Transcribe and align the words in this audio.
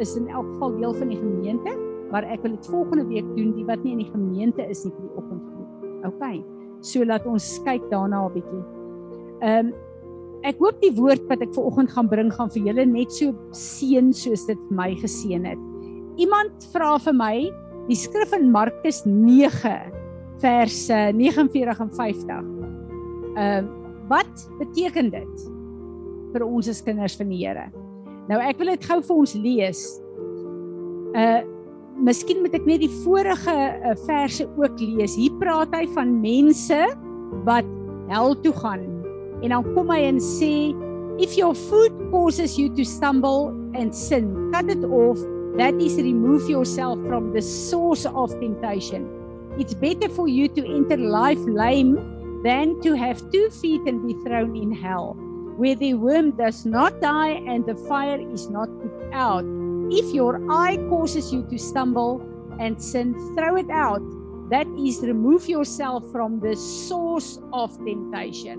is 0.00 0.16
in 0.16 0.28
elk 0.28 0.48
geval 0.54 0.76
deel 0.78 0.94
van 0.94 1.12
die 1.12 1.18
gemeente, 1.20 1.76
maar 2.10 2.26
ek 2.26 2.42
wil 2.42 2.56
dit 2.56 2.70
volgende 2.72 3.06
week 3.10 3.28
doen 3.36 3.52
die 3.54 3.66
wat 3.68 3.84
nie 3.84 3.94
in 3.94 4.02
die 4.02 4.10
gemeente 4.10 4.64
is 4.66 4.82
nie 4.84 4.92
vir 4.96 5.06
die 5.06 5.14
oggendgroep. 5.20 5.86
OK. 6.08 6.24
So 6.80 7.04
laat 7.04 7.26
ons 7.28 7.46
kyk 7.66 7.84
daarna 7.92 8.26
'n 8.26 8.34
bietjie. 8.34 8.64
Ehm 9.40 9.70
um, 9.70 9.72
ek 10.42 10.56
hoop 10.56 10.78
die 10.80 10.94
woord 10.96 11.26
wat 11.28 11.42
ek 11.44 11.52
vanoggend 11.52 11.90
gaan 11.92 12.08
bring 12.08 12.30
gaan 12.32 12.48
vir 12.48 12.62
julle 12.70 12.86
net 12.86 13.12
so 13.12 13.34
seën 13.52 14.12
soos 14.12 14.46
dit 14.48 14.60
my 14.70 14.94
geseën 14.96 15.44
het. 15.44 15.60
Iemand 16.16 16.64
vra 16.72 16.96
vir 16.98 17.12
my 17.12 17.36
die 17.88 17.96
skrif 17.96 18.32
in 18.32 18.50
Markus 18.50 19.04
9 19.04 19.92
vers 20.40 20.88
49 20.88 21.80
en 21.80 21.92
50. 21.92 22.30
Ehm 23.36 23.36
uh, 23.36 23.62
wat 24.10 24.48
beteken 24.58 25.10
dit 25.10 25.50
vir 26.32 26.42
ons 26.42 26.68
as 26.68 26.82
kinders 26.82 27.14
van 27.14 27.28
die 27.30 27.46
Here? 27.46 27.70
Nou 28.28 28.40
ek 28.42 28.58
wil 28.60 28.74
dit 28.74 28.84
gou 28.90 29.00
vir 29.06 29.22
ons 29.24 29.38
lees. 29.46 29.86
Uh 31.14 31.40
Miskien 32.00 32.38
moet 32.40 32.54
ek 32.56 32.64
net 32.64 32.80
die 32.80 32.92
vorige 33.02 33.52
uh, 33.52 33.90
verse 34.06 34.46
ook 34.56 34.78
lees. 34.80 35.18
Hier 35.20 35.34
praat 35.36 35.74
hy 35.76 35.82
van 35.92 36.14
mense 36.22 36.78
wat 37.44 37.66
hel 38.08 38.32
toe 38.40 38.54
gaan. 38.56 38.86
En 39.44 39.52
dan 39.52 39.66
kom 39.74 39.92
hy 39.92 39.98
en 40.08 40.20
sê 40.24 40.72
if 41.20 41.36
your 41.36 41.52
food 41.52 41.92
causes 42.08 42.56
you 42.56 42.72
to 42.72 42.86
stumble 42.88 43.52
and 43.76 43.92
sin, 43.92 44.32
cut 44.54 44.72
it 44.72 44.80
off. 44.88 45.20
That 45.60 45.76
is 45.76 45.98
remove 46.00 46.48
yourself 46.48 46.96
from 47.04 47.34
the 47.34 47.44
source 47.44 48.06
of 48.08 48.32
temptation. 48.40 49.04
It's 49.58 49.74
better 49.74 50.08
for 50.08 50.24
you 50.24 50.48
to 50.56 50.64
enter 50.64 50.96
life 50.96 51.42
lame 51.44 52.00
than 52.44 52.80
to 52.80 52.96
have 52.96 53.20
two 53.28 53.50
feet 53.60 53.84
and 53.84 54.00
be 54.08 54.16
thrown 54.24 54.56
in 54.56 54.72
hell 54.72 55.18
where 55.60 55.74
the 55.74 55.92
worm 55.92 56.30
does 56.30 56.64
not 56.64 57.02
die 57.02 57.36
and 57.46 57.66
the 57.66 57.74
fire 57.74 58.18
is 58.32 58.48
not 58.48 58.66
put 58.80 59.12
out. 59.12 59.44
If 59.92 60.14
your 60.14 60.40
eye 60.50 60.78
causes 60.88 61.34
you 61.34 61.46
to 61.50 61.58
stumble 61.58 62.22
and 62.58 62.82
sin, 62.82 63.12
throw 63.36 63.56
it 63.56 63.68
out. 63.68 64.00
That 64.48 64.66
is, 64.78 65.02
remove 65.02 65.50
yourself 65.50 66.10
from 66.10 66.40
the 66.40 66.56
source 66.56 67.38
of 67.52 67.76
temptation. 67.84 68.56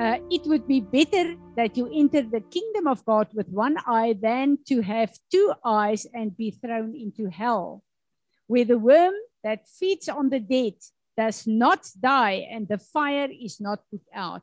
Uh, 0.00 0.16
it 0.30 0.46
would 0.46 0.66
be 0.66 0.80
better 0.80 1.36
that 1.56 1.76
you 1.76 1.90
enter 1.92 2.22
the 2.22 2.40
kingdom 2.40 2.86
of 2.86 3.04
God 3.04 3.28
with 3.34 3.48
one 3.50 3.76
eye 3.86 4.16
than 4.18 4.56
to 4.68 4.80
have 4.80 5.18
two 5.30 5.52
eyes 5.66 6.06
and 6.14 6.34
be 6.34 6.50
thrown 6.50 6.96
into 6.96 7.28
hell, 7.28 7.82
where 8.46 8.64
the 8.64 8.78
worm 8.78 9.12
that 9.44 9.68
feeds 9.68 10.08
on 10.08 10.30
the 10.30 10.40
dead 10.40 10.80
does 11.14 11.46
not 11.46 11.90
die 12.00 12.48
and 12.50 12.66
the 12.68 12.78
fire 12.78 13.28
is 13.30 13.60
not 13.60 13.80
put 13.90 14.00
out. 14.14 14.40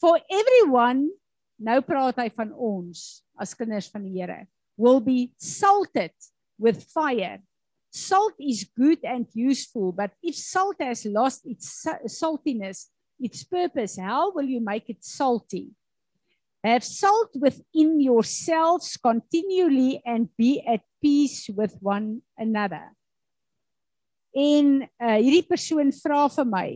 For 0.00 0.20
everyone, 0.28 1.08
nou 1.56 1.80
praat 1.80 2.18
hy 2.20 2.28
van 2.36 2.52
ons 2.52 3.22
as 3.40 3.54
kinders 3.56 3.88
van 3.92 4.04
die 4.04 4.16
Here, 4.18 4.44
will 4.76 5.00
be 5.00 5.32
salted 5.40 6.12
with 6.60 6.84
fire. 6.92 7.40
Salt 7.96 8.36
is 8.36 8.68
good 8.76 9.00
and 9.04 9.24
useful, 9.32 9.92
but 9.92 10.12
if 10.22 10.36
salt 10.36 10.76
has 10.84 11.06
lost 11.08 11.46
its 11.48 11.86
saltiness, 12.12 12.92
its 13.18 13.42
purpose, 13.44 13.96
how 13.96 14.32
will 14.32 14.44
you 14.44 14.60
make 14.60 14.90
it 14.92 15.00
salty? 15.00 15.72
Have 16.62 16.84
salt 16.84 17.30
within 17.40 18.00
yourselves 18.00 18.98
continually 19.00 20.02
and 20.04 20.28
be 20.36 20.60
at 20.66 20.82
peace 21.00 21.48
with 21.48 21.72
one 21.80 22.20
another. 22.36 22.92
En 24.36 24.82
uh, 25.00 25.16
hierdie 25.16 25.46
persoon 25.48 25.88
vra 25.96 26.26
vir 26.28 26.48
my, 26.50 26.68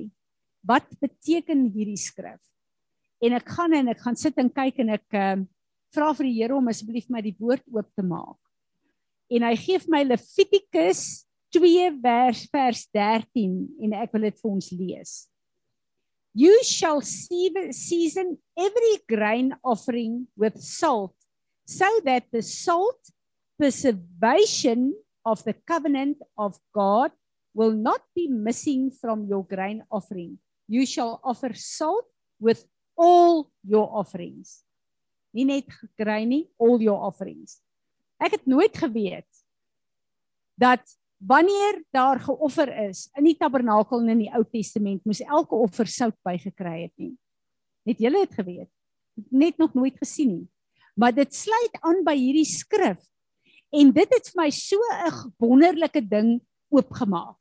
wat 0.64 0.86
beteken 1.03 1.66
hierdie 1.75 2.00
skrif? 2.00 2.41
En 3.20 3.36
ek 3.36 3.48
gaan 3.56 3.75
en 3.76 3.91
ek 3.92 4.04
gaan 4.04 4.19
sit 4.19 4.38
en 4.41 4.50
kyk 4.53 4.81
en 4.84 4.94
ek 4.97 5.19
uh, 5.19 5.41
vra 5.94 6.12
vir 6.16 6.28
die 6.28 6.36
Here 6.38 6.56
om 6.56 6.70
asseblief 6.70 7.10
my 7.12 7.22
die 7.25 7.36
woord 7.38 7.64
oop 7.72 7.88
te 7.97 8.04
maak. 8.06 8.38
En 9.31 9.47
hy 9.47 9.54
gee 9.60 9.81
my 9.92 10.03
Levitikus 10.06 11.26
2 11.54 11.91
vers 12.03 12.44
vers 12.50 12.86
13 12.94 13.59
en 13.84 13.98
ek 14.03 14.14
wil 14.14 14.28
dit 14.28 14.41
vir 14.41 14.50
ons 14.50 14.70
lees. 14.75 15.14
You 16.32 16.62
shall 16.62 17.03
season 17.03 18.36
every 18.54 18.92
grain 19.10 19.54
offering 19.66 20.28
with 20.36 20.60
salt 20.62 21.14
so 21.66 21.86
that 22.04 22.30
the 22.30 22.42
salt 22.42 23.10
preservation 23.59 24.94
of 25.26 25.42
the 25.44 25.54
covenant 25.66 26.22
of 26.38 26.59
God 26.72 27.10
will 27.53 27.72
not 27.72 28.00
be 28.14 28.28
missing 28.28 28.91
from 28.91 29.26
your 29.26 29.44
grain 29.44 29.82
offering. 29.91 30.38
You 30.69 30.86
shall 30.86 31.20
offer 31.25 31.50
salt 31.54 32.06
with 32.38 32.64
all 33.00 33.48
your 33.64 33.88
offerings. 33.88 34.60
Nie 35.32 35.46
net 35.48 35.70
gekry 35.72 36.24
nie, 36.28 36.44
all 36.60 36.80
your 36.82 37.00
offerings. 37.08 37.60
Ek 38.20 38.36
het 38.36 38.48
nooit 38.50 38.74
geweet 38.76 39.28
dat 40.60 40.84
wanneer 41.16 41.80
daar 41.94 42.20
geoffer 42.20 42.68
is 42.88 43.06
in 43.16 43.30
die 43.30 43.36
tabernakel 43.40 44.02
en 44.02 44.12
in 44.16 44.24
die 44.26 44.32
Ou 44.36 44.42
Testament 44.44 45.04
moes 45.08 45.22
elke 45.24 45.56
offer 45.56 45.88
sout 45.88 46.16
bygekry 46.26 46.76
het 46.82 46.94
nie. 47.00 47.14
Het 47.88 48.04
julle 48.04 48.24
dit 48.26 48.36
geweet? 48.36 48.70
Net 49.32 49.56
nog 49.60 49.72
nooit 49.76 49.96
gesien 50.00 50.34
nie. 50.34 50.48
Maar 50.96 51.16
dit 51.16 51.32
sluit 51.34 51.80
aan 51.80 52.04
by 52.04 52.16
hierdie 52.18 52.48
skrif 52.48 53.00
en 53.72 53.92
dit 53.94 54.16
het 54.16 54.32
vir 54.32 54.42
my 54.42 54.50
so 54.50 54.76
'n 54.76 55.32
wonderlike 55.38 56.02
ding 56.02 56.40
oopgemaak 56.68 57.38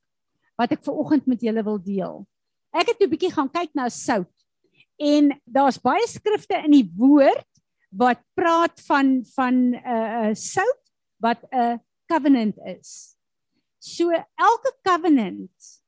wat 0.56 0.72
ek 0.72 0.84
ver 0.84 0.94
oggend 0.94 1.28
met 1.28 1.42
julle 1.42 1.64
wil 1.64 1.80
deel. 1.80 2.28
Ek 2.72 2.88
het 2.88 3.02
'n 3.02 3.10
bietjie 3.10 3.34
gaan 3.34 3.50
kyk 3.50 3.74
na 3.74 3.90
sout 3.90 4.39
en 5.00 5.32
daar's 5.48 5.80
baie 5.82 6.08
skrifte 6.08 6.60
in 6.66 6.76
die 6.76 6.88
woord 7.00 7.48
wat 7.90 8.22
praat 8.38 8.82
van 8.86 9.24
van 9.36 9.56
'n 9.72 9.76
uh, 9.76 10.30
uh, 10.30 10.34
sout 10.36 10.84
wat 11.24 11.44
'n 11.52 11.80
covenant 12.12 12.58
is. 12.66 13.16
So 13.80 14.12
elke 14.36 14.72
covenant 14.84 15.82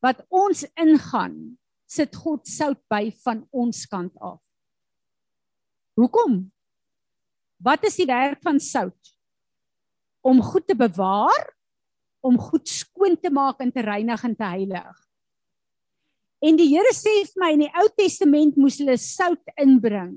wat 0.00 0.24
ons 0.28 0.64
ingaan, 0.74 1.58
sit 1.86 2.14
God 2.16 2.46
sout 2.46 2.80
by 2.88 3.10
van 3.24 3.46
ons 3.50 3.86
kant 3.86 4.12
af. 4.20 4.40
Hoekom? 5.96 6.52
Wat 7.56 7.84
is 7.84 7.96
die 7.96 8.06
werk 8.06 8.42
van 8.42 8.60
sout? 8.60 9.12
Om 10.20 10.42
goed 10.42 10.66
te 10.66 10.76
bewaar, 10.76 11.56
om 12.20 12.38
goed 12.38 12.68
skoon 12.68 13.16
te 13.20 13.30
maak 13.30 13.60
en 13.60 13.72
te 13.72 13.80
reinig 13.80 14.24
en 14.24 14.36
te 14.36 14.44
heilig. 14.44 14.96
En 16.44 16.56
die 16.56 16.68
Here 16.68 16.92
sê 16.92 17.22
vir 17.24 17.40
my 17.40 17.52
in 17.54 17.64
die 17.64 17.72
Ou 17.80 17.88
Testament 17.96 18.56
moes 18.60 18.78
hulle 18.80 18.96
sout 19.00 19.54
inbring. 19.60 20.14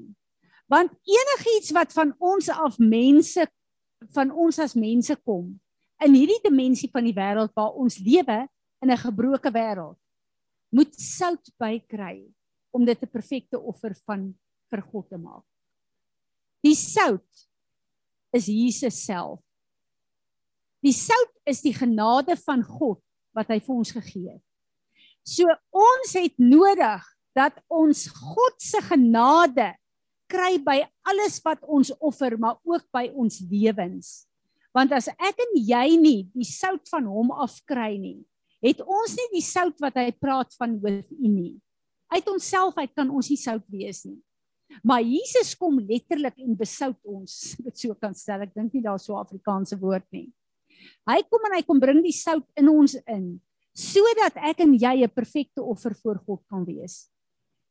Want 0.70 0.92
enigiets 1.08 1.72
wat 1.74 1.94
van 1.96 2.14
ons 2.20 2.50
af 2.50 2.78
mense 2.80 3.48
van 4.16 4.32
ons 4.32 4.60
as 4.64 4.78
mense 4.80 5.16
kom 5.28 5.60
in 6.06 6.16
hierdie 6.16 6.40
dimensie 6.46 6.90
van 6.92 7.04
die 7.04 7.16
wêreld 7.16 7.52
waar 7.58 7.76
ons 7.76 8.00
lewe 8.00 8.48
in 8.84 8.92
'n 8.92 9.04
gebroke 9.04 9.52
wêreld 9.52 9.98
moet 10.72 10.94
sout 10.96 11.52
bykry 11.60 12.24
om 12.72 12.86
dit 12.86 13.04
'n 13.04 13.12
perfekte 13.12 13.60
offer 13.60 13.96
van 14.06 14.34
vir 14.70 14.82
God 14.82 15.10
te 15.10 15.18
maak. 15.18 15.46
Die 16.64 16.76
sout 16.76 17.48
is 18.34 18.46
Jesus 18.46 19.06
self. 19.06 19.42
Die 20.84 20.94
sout 20.94 21.34
is 21.46 21.62
die 21.62 21.74
genade 21.74 22.36
van 22.38 22.64
God 22.64 23.02
wat 23.34 23.48
hy 23.48 23.60
vir 23.60 23.76
ons 23.76 23.92
gegee 23.92 24.30
het. 24.30 24.49
So 25.30 25.46
ons 25.76 26.16
het 26.18 26.36
nodig 26.42 27.06
dat 27.38 27.60
ons 27.70 28.08
God 28.10 28.58
se 28.64 28.82
genade 28.88 29.70
kry 30.30 30.58
by 30.62 30.82
alles 31.10 31.38
wat 31.46 31.62
ons 31.66 31.92
offer, 32.02 32.36
maar 32.38 32.58
ook 32.66 32.86
by 32.94 33.10
ons 33.14 33.42
lewens. 33.50 34.30
Want 34.74 34.94
as 34.94 35.10
ek 35.10 35.42
en 35.42 35.56
jy 35.58 35.86
nie 36.02 36.20
die 36.34 36.48
sout 36.48 36.86
van 36.92 37.08
hom 37.10 37.34
afkry 37.46 37.98
nie, 38.02 38.20
het 38.66 38.82
ons 38.84 39.16
nie 39.18 39.28
die 39.38 39.46
sout 39.46 39.78
wat 39.82 39.98
hy 39.98 40.10
praat 40.18 40.54
van 40.60 40.78
within 40.82 41.36
nie. 41.36 41.56
Uit 42.10 42.26
onsself 42.30 42.78
uit 42.78 42.92
kan 42.98 43.10
ons 43.14 43.30
nie 43.30 43.40
sout 43.40 43.66
wees 43.70 44.04
nie. 44.06 44.20
Maar 44.86 45.02
Jesus 45.02 45.56
kom 45.58 45.80
letterlik 45.82 46.38
en 46.42 46.58
besout 46.58 46.98
ons, 47.10 47.36
dit 47.58 47.82
so 47.82 47.96
kan 47.98 48.14
stel. 48.18 48.46
Ek 48.46 48.54
dink 48.54 48.76
nie 48.76 48.86
daar's 48.86 49.08
so 49.10 49.18
Afrikaanse 49.18 49.78
woord 49.82 50.06
nie. 50.14 50.28
Hy 51.10 51.22
kom 51.26 51.46
en 51.50 51.58
hy 51.58 51.64
kom 51.66 51.82
bring 51.82 52.02
die 52.06 52.16
sout 52.16 52.46
in 52.58 52.70
ons 52.72 52.96
in 53.10 53.40
sodat 53.80 54.36
ek 54.52 54.66
en 54.66 54.76
jy 54.76 55.04
'n 55.04 55.16
perfekte 55.16 55.64
offer 55.64 55.96
voor 56.04 56.20
God 56.26 56.42
kan 56.50 56.66
wees. 56.66 57.10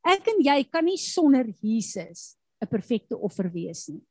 Ek 0.05 0.27
en 0.29 0.41
jy 0.41 0.65
kan 0.65 0.85
nie 0.85 0.97
sonder 0.97 1.47
Jesus 1.61 2.37
'n 2.63 2.67
perfekte 2.67 3.17
offer 3.17 3.51
wees 3.53 3.89
nie. 3.89 4.03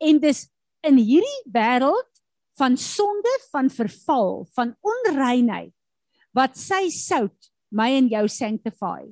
En 0.00 0.18
dis 0.18 0.48
in 0.82 0.96
hierdie 0.96 1.42
wêreld 1.50 2.10
van 2.58 2.76
sonde, 2.76 3.32
van 3.50 3.70
verval, 3.70 4.46
van 4.54 4.76
onreinheid 4.82 5.72
wat 6.32 6.56
sy 6.56 6.88
sout 6.88 7.50
my 7.72 7.90
en 7.96 8.08
jou 8.08 8.28
sanctify. 8.28 9.04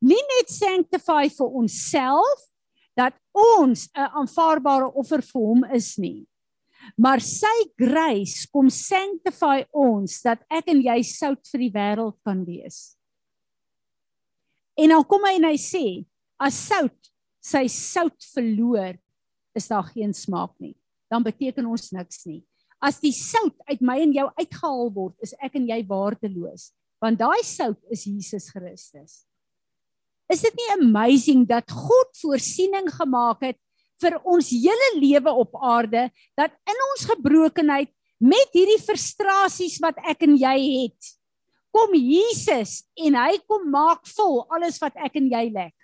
Nie 0.00 0.22
net 0.36 0.50
sanctify 0.50 1.28
vir 1.28 1.56
onsself 1.60 2.46
dat 2.96 3.14
ons 3.32 3.88
'n 3.94 4.10
aanvaarbare 4.20 4.92
offer 4.94 5.22
vir 5.22 5.40
hom 5.40 5.64
is 5.64 5.98
nie, 5.98 6.26
Maar 6.96 7.22
sy 7.22 7.52
grace 7.78 8.48
kom 8.52 8.70
sanctify 8.72 9.62
ons 9.76 10.20
dat 10.24 10.42
ek 10.50 10.70
en 10.72 10.82
jy 10.82 10.98
sout 11.06 11.42
vir 11.52 11.64
die 11.66 11.72
wêreld 11.74 12.16
kan 12.26 12.42
wees. 12.46 12.96
En 14.80 14.94
dan 14.94 15.04
kom 15.04 15.26
hy 15.28 15.36
en 15.38 15.48
hy 15.50 15.56
sê, 15.60 15.84
as 16.40 16.56
sout 16.70 17.10
sy 17.44 17.66
sout 17.72 18.28
verloor, 18.34 18.96
is 19.56 19.66
daar 19.68 19.88
geen 19.90 20.12
smaak 20.16 20.54
nie. 20.62 20.76
Dan 21.10 21.24
beteken 21.26 21.66
ons 21.68 21.90
niks 21.92 22.24
nie. 22.28 22.42
As 22.80 23.00
die 23.02 23.12
sout 23.12 23.56
uit 23.68 23.82
my 23.84 23.98
en 24.00 24.14
jou 24.16 24.28
uitgehaal 24.38 24.92
word, 24.94 25.16
is 25.24 25.34
ek 25.42 25.58
en 25.58 25.66
jy 25.68 25.82
waardeloos, 25.88 26.70
want 27.02 27.20
daai 27.20 27.42
sout 27.44 27.80
is 27.92 28.06
Jesus 28.08 28.48
Christus. 28.52 29.24
Is 30.30 30.44
dit 30.46 30.56
nie 30.56 30.68
amazing 30.76 31.42
dat 31.48 31.72
God 31.74 32.14
voorsiening 32.20 32.86
gemaak 32.94 33.42
het 33.44 33.58
vir 34.00 34.18
ons 34.24 34.50
hele 34.52 34.90
lewe 34.98 35.32
op 35.42 35.56
aarde 35.60 36.08
dat 36.38 36.54
in 36.68 36.84
ons 36.90 37.06
gebrokenheid 37.10 37.90
met 38.20 38.52
hierdie 38.56 38.80
frustrasies 38.82 39.78
wat 39.80 39.98
ek 40.12 40.26
en 40.26 40.36
jy 40.36 40.56
het, 40.84 41.12
kom 41.72 41.94
Jesus 41.94 42.82
en 42.98 43.16
hy 43.16 43.38
kom 43.48 43.68
maak 43.72 44.04
vol 44.16 44.42
alles 44.52 44.80
wat 44.82 44.96
ek 45.00 45.20
en 45.20 45.30
jy 45.32 45.44
lek. 45.54 45.74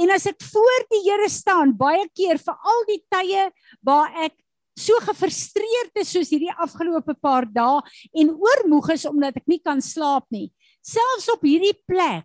En 0.00 0.12
as 0.14 0.24
ek 0.30 0.40
voor 0.48 0.86
die 0.88 1.02
Here 1.04 1.28
staan, 1.28 1.74
baie 1.76 2.06
keer 2.16 2.40
vir 2.40 2.68
al 2.72 2.84
die 2.88 3.02
tye 3.12 3.48
waar 3.84 4.14
ek 4.24 4.32
so 4.76 4.96
gefrustreerd 5.04 6.00
is 6.00 6.12
soos 6.12 6.30
hierdie 6.32 6.52
afgelope 6.52 7.16
paar 7.20 7.44
dae 7.48 7.80
en 8.16 8.32
oormoeg 8.32 8.92
is 8.96 9.06
omdat 9.08 9.36
ek 9.40 9.48
nie 9.48 9.60
kan 9.60 9.82
slaap 9.84 10.24
nie. 10.32 10.48
Selfs 10.84 11.28
op 11.32 11.44
hierdie 11.44 11.76
plek 11.88 12.24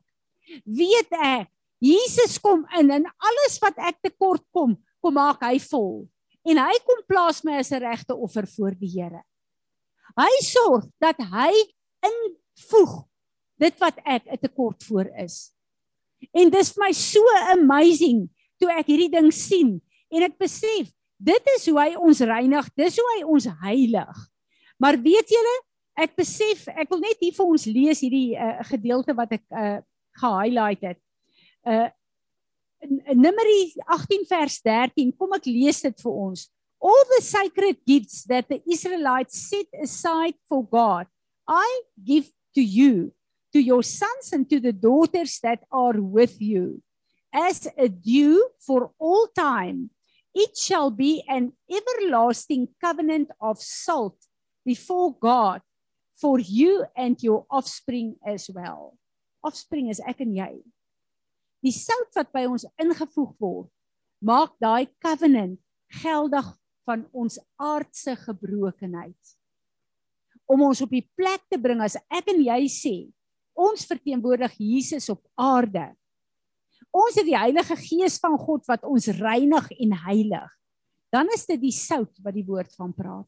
weet 0.68 1.12
ek 1.16 1.50
Jesus 1.82 2.38
kom 2.38 2.62
in 2.78 2.92
en 2.94 3.08
alles 3.10 3.58
wat 3.62 3.80
ek 3.82 3.98
tekort 4.06 4.44
kom, 4.54 4.76
kom 5.02 5.16
maak 5.18 5.42
hy 5.42 5.58
vol. 5.72 6.06
En 6.46 6.62
hy 6.62 6.76
kom 6.86 7.02
plaas 7.10 7.42
my 7.46 7.58
as 7.58 7.72
'n 7.72 7.82
regte 7.82 8.14
offer 8.14 8.46
voor 8.46 8.74
die 8.78 8.90
Here. 8.90 9.24
Hy 10.18 10.34
sorg 10.46 10.86
dat 11.00 11.18
hy 11.18 11.54
invoeg 12.06 12.94
dit 13.58 13.76
wat 13.80 13.98
ek 14.06 14.30
'n 14.30 14.38
tekort 14.38 14.84
voor 14.84 15.10
is. 15.18 15.54
En 16.34 16.50
dis 16.50 16.72
vir 16.74 16.84
my 16.86 16.92
so 16.94 17.22
amazing 17.50 18.30
toe 18.60 18.70
ek 18.70 18.88
hierdie 18.88 19.12
ding 19.12 19.32
sien 19.34 19.82
en 20.12 20.24
ek 20.24 20.38
besef 20.38 20.92
dit 21.18 21.44
is 21.56 21.66
hoe 21.70 21.80
hy 21.80 21.96
ons 21.96 22.20
reinig, 22.20 22.70
dis 22.76 22.98
hoe 22.98 23.10
hy 23.16 23.24
ons 23.24 23.48
heilig. 23.62 24.18
Maar 24.78 24.98
weet 24.98 25.30
julle, 25.30 25.56
ek 25.98 26.16
besef 26.18 26.68
ek 26.68 26.90
wil 26.90 27.00
net 27.00 27.18
hier 27.22 27.34
vir 27.34 27.46
ons 27.46 27.66
lees 27.66 28.02
hierdie 28.02 28.38
uh, 28.38 28.62
gedeelte 28.70 29.14
wat 29.14 29.32
ek 29.38 29.46
uh, 29.50 29.80
gehighlight 30.18 30.82
het. 30.82 31.00
Uh 31.66 31.90
Numeri 33.14 33.76
18 33.94 34.26
vers 34.26 34.58
13, 34.66 35.12
kom 35.14 35.36
ek 35.38 35.46
lees 35.46 35.84
dit 35.86 36.00
vir 36.02 36.16
ons. 36.18 36.48
All 36.82 37.04
the 37.14 37.22
sacred 37.22 37.78
gifts 37.86 38.24
that 38.26 38.50
the 38.50 38.58
Israelites 38.66 39.38
set 39.38 39.70
aside 39.78 40.34
for 40.50 40.66
God, 40.66 41.06
I 41.46 41.68
give 42.04 42.32
to 42.58 42.62
you 42.62 43.14
to 43.54 43.62
your 43.62 43.84
sons 43.84 44.34
and 44.34 44.50
to 44.50 44.60
the 44.60 44.74
daughters 44.74 45.38
that 45.44 45.62
are 45.72 46.02
with 46.02 46.42
you. 46.42 46.82
As 47.32 47.68
a 47.78 47.88
due 47.88 48.50
for 48.66 48.92
all 48.98 49.28
time 49.38 49.92
it 50.34 50.58
shall 50.58 50.90
be 50.90 51.24
an 51.28 51.54
everlasting 51.70 52.70
covenant 52.80 53.32
of 53.40 53.60
salt 53.60 54.16
before 54.66 55.14
God 55.14 55.62
for 56.16 56.40
you 56.40 56.86
and 56.96 57.22
your 57.22 57.46
offspring 57.50 58.16
as 58.26 58.50
well. 58.50 58.98
Offspring 59.44 59.90
is 59.90 60.00
ek 60.08 60.22
en 60.22 60.36
jy 60.38 60.54
die 61.62 61.74
sout 61.76 62.10
wat 62.18 62.32
by 62.34 62.46
ons 62.50 62.66
ingevoeg 62.82 63.34
word 63.40 63.70
maak 64.22 64.54
daai 64.62 64.90
covenant 65.04 65.60
geldig 66.02 66.48
van 66.88 67.06
ons 67.14 67.40
aardse 67.62 68.16
gebrokenheid 68.26 69.36
om 70.52 70.68
ons 70.68 70.82
op 70.84 70.92
die 70.92 71.08
plek 71.16 71.44
te 71.50 71.60
bring 71.62 71.82
as 71.84 71.98
ek 72.10 72.34
en 72.34 72.42
jy 72.44 72.62
sê 72.72 72.96
Ons 73.58 73.86
verteenwoordig 73.90 74.54
Jesus 74.60 75.10
op 75.12 75.22
aarde. 75.40 75.92
Ons 76.92 77.20
het 77.20 77.28
die 77.28 77.38
Heilige 77.38 77.76
Gees 77.80 78.18
van 78.20 78.38
God 78.40 78.66
wat 78.68 78.84
ons 78.88 79.08
reinig 79.20 79.70
en 79.78 79.96
heilig. 80.08 80.50
Dan 81.12 81.30
is 81.36 81.46
dit 81.48 81.60
die 81.60 81.76
sout 81.76 82.12
wat 82.24 82.36
die 82.36 82.48
woord 82.48 82.72
van 82.80 82.94
praat. 82.96 83.28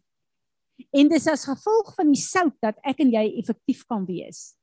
En 0.96 1.10
dis 1.12 1.28
as 1.30 1.46
gevolg 1.48 1.94
van 1.96 2.12
die 2.12 2.20
sout 2.20 2.56
dat 2.64 2.80
ek 2.88 3.04
en 3.04 3.12
jy 3.14 3.26
effektief 3.40 3.84
kan 3.88 4.08
wees 4.08 4.54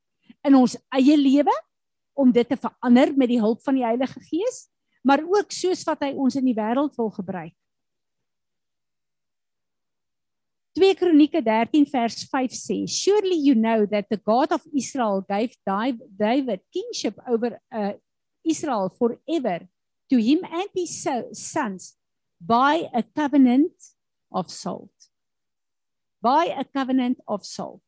in 0.46 0.54
ons 0.56 0.76
eie 0.94 1.16
lewe 1.18 1.52
om 2.14 2.32
dit 2.32 2.48
te 2.48 2.56
verander 2.56 3.14
met 3.16 3.28
die 3.28 3.40
hulp 3.40 3.62
van 3.64 3.78
die 3.78 3.86
Heilige 3.86 4.20
Gees, 4.26 4.66
maar 5.02 5.22
ook 5.24 5.52
soos 5.52 5.84
wat 5.88 6.04
hy 6.04 6.12
ons 6.16 6.36
in 6.36 6.44
die 6.44 6.56
wêreld 6.56 6.96
wil 6.98 7.10
gebruik. 7.14 7.54
2 10.78 10.94
Kronieke 10.94 11.42
13 11.42 11.84
vers 11.90 12.24
5 12.30 12.52
sê, 12.54 12.86
"Surely 12.88 13.36
you 13.36 13.54
know 13.54 13.86
that 13.86 14.08
the 14.08 14.16
God 14.16 14.52
of 14.52 14.62
Israel 14.72 15.24
gave 15.28 15.56
David 15.66 16.60
kingship 16.72 17.18
over 17.26 17.60
uh, 17.72 17.92
Israel 18.44 18.88
forever 18.88 19.68
to 20.08 20.16
him 20.16 20.44
and 20.44 20.68
his 20.74 21.06
sons 21.32 21.96
by 22.38 22.88
a 22.94 23.02
covenant 23.02 23.74
of 24.30 24.50
salt." 24.50 24.94
By 26.22 26.54
a 26.56 26.64
covenant 26.64 27.18
of 27.26 27.44
salt. 27.44 27.82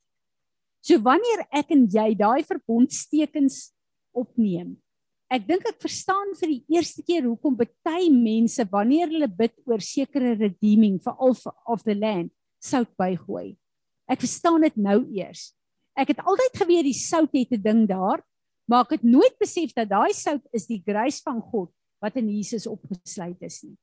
So 0.83 0.99
wanneer 0.99 1.47
ek 1.53 1.71
en 1.71 1.87
jy 1.87 2.15
daai 2.19 2.43
verbondstekens 2.43 3.72
opneem, 4.13 4.77
ek 5.33 5.47
dink 5.49 5.65
ek 5.69 5.81
verstaan 5.81 6.35
vir 6.37 6.53
die 6.53 6.77
eerste 6.77 7.03
keer 7.07 7.25
hoekom 7.25 7.57
baie 7.57 8.11
mense 8.13 8.65
wanneer 8.71 9.09
hulle 9.09 9.29
bid 9.29 9.55
oor 9.65 9.81
sekere 9.81 10.35
redeeming 10.37 10.99
vir 11.01 11.17
al 11.17 11.37
of 11.67 11.85
the 11.85 11.97
land 11.97 12.33
sout 12.63 12.91
bygooi. 13.01 13.57
Ek 14.11 14.21
verstaan 14.21 14.61
dit 14.63 14.77
nou 14.77 15.01
eers. 15.17 15.53
Ek 15.97 16.13
het 16.13 16.21
altyd 16.21 16.59
geweet 16.61 16.89
die 16.89 16.97
sout 16.97 17.33
het 17.33 17.53
'n 17.53 17.63
ding 17.63 17.87
daar, 17.89 18.23
maar 18.69 18.85
ek 18.85 19.01
het 19.01 19.05
nooit 19.05 19.37
besef 19.41 19.73
dat 19.75 19.89
daai 19.89 20.13
sout 20.13 20.45
is 20.53 20.67
die 20.67 20.83
grace 20.85 21.21
van 21.25 21.41
God 21.41 21.71
wat 22.01 22.17
in 22.17 22.29
Jesus 22.29 22.67
opgesluit 22.67 23.41
is 23.41 23.63
nie. 23.63 23.77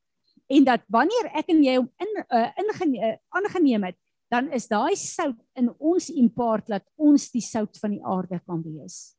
En 0.50 0.64
dat 0.64 0.82
wanneer 0.90 1.30
ek 1.34 1.50
en 1.50 1.64
jy 1.64 1.76
hom 1.78 1.90
in 2.02 2.24
uh, 2.26 2.50
uh, 2.50 3.16
aangeneem 3.38 3.84
het, 3.84 3.98
dan 4.30 4.52
is 4.54 4.68
daai 4.70 4.96
sout 4.96 5.38
in 5.58 5.70
ons 5.78 6.10
impart 6.10 6.68
dat 6.68 6.86
ons 6.98 7.30
die 7.32 7.42
sout 7.42 7.78
van 7.82 7.92
die 7.92 8.04
aarde 8.06 8.40
kan 8.46 8.62
wees. 8.64 9.16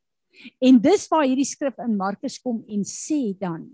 En 0.62 0.80
dis 0.80 1.06
waar 1.10 1.26
hierdie 1.26 1.48
skrif 1.48 1.78
in 1.84 1.96
Markus 1.98 2.38
kom 2.42 2.62
en 2.68 2.84
sê 2.86 3.32
dan 3.38 3.68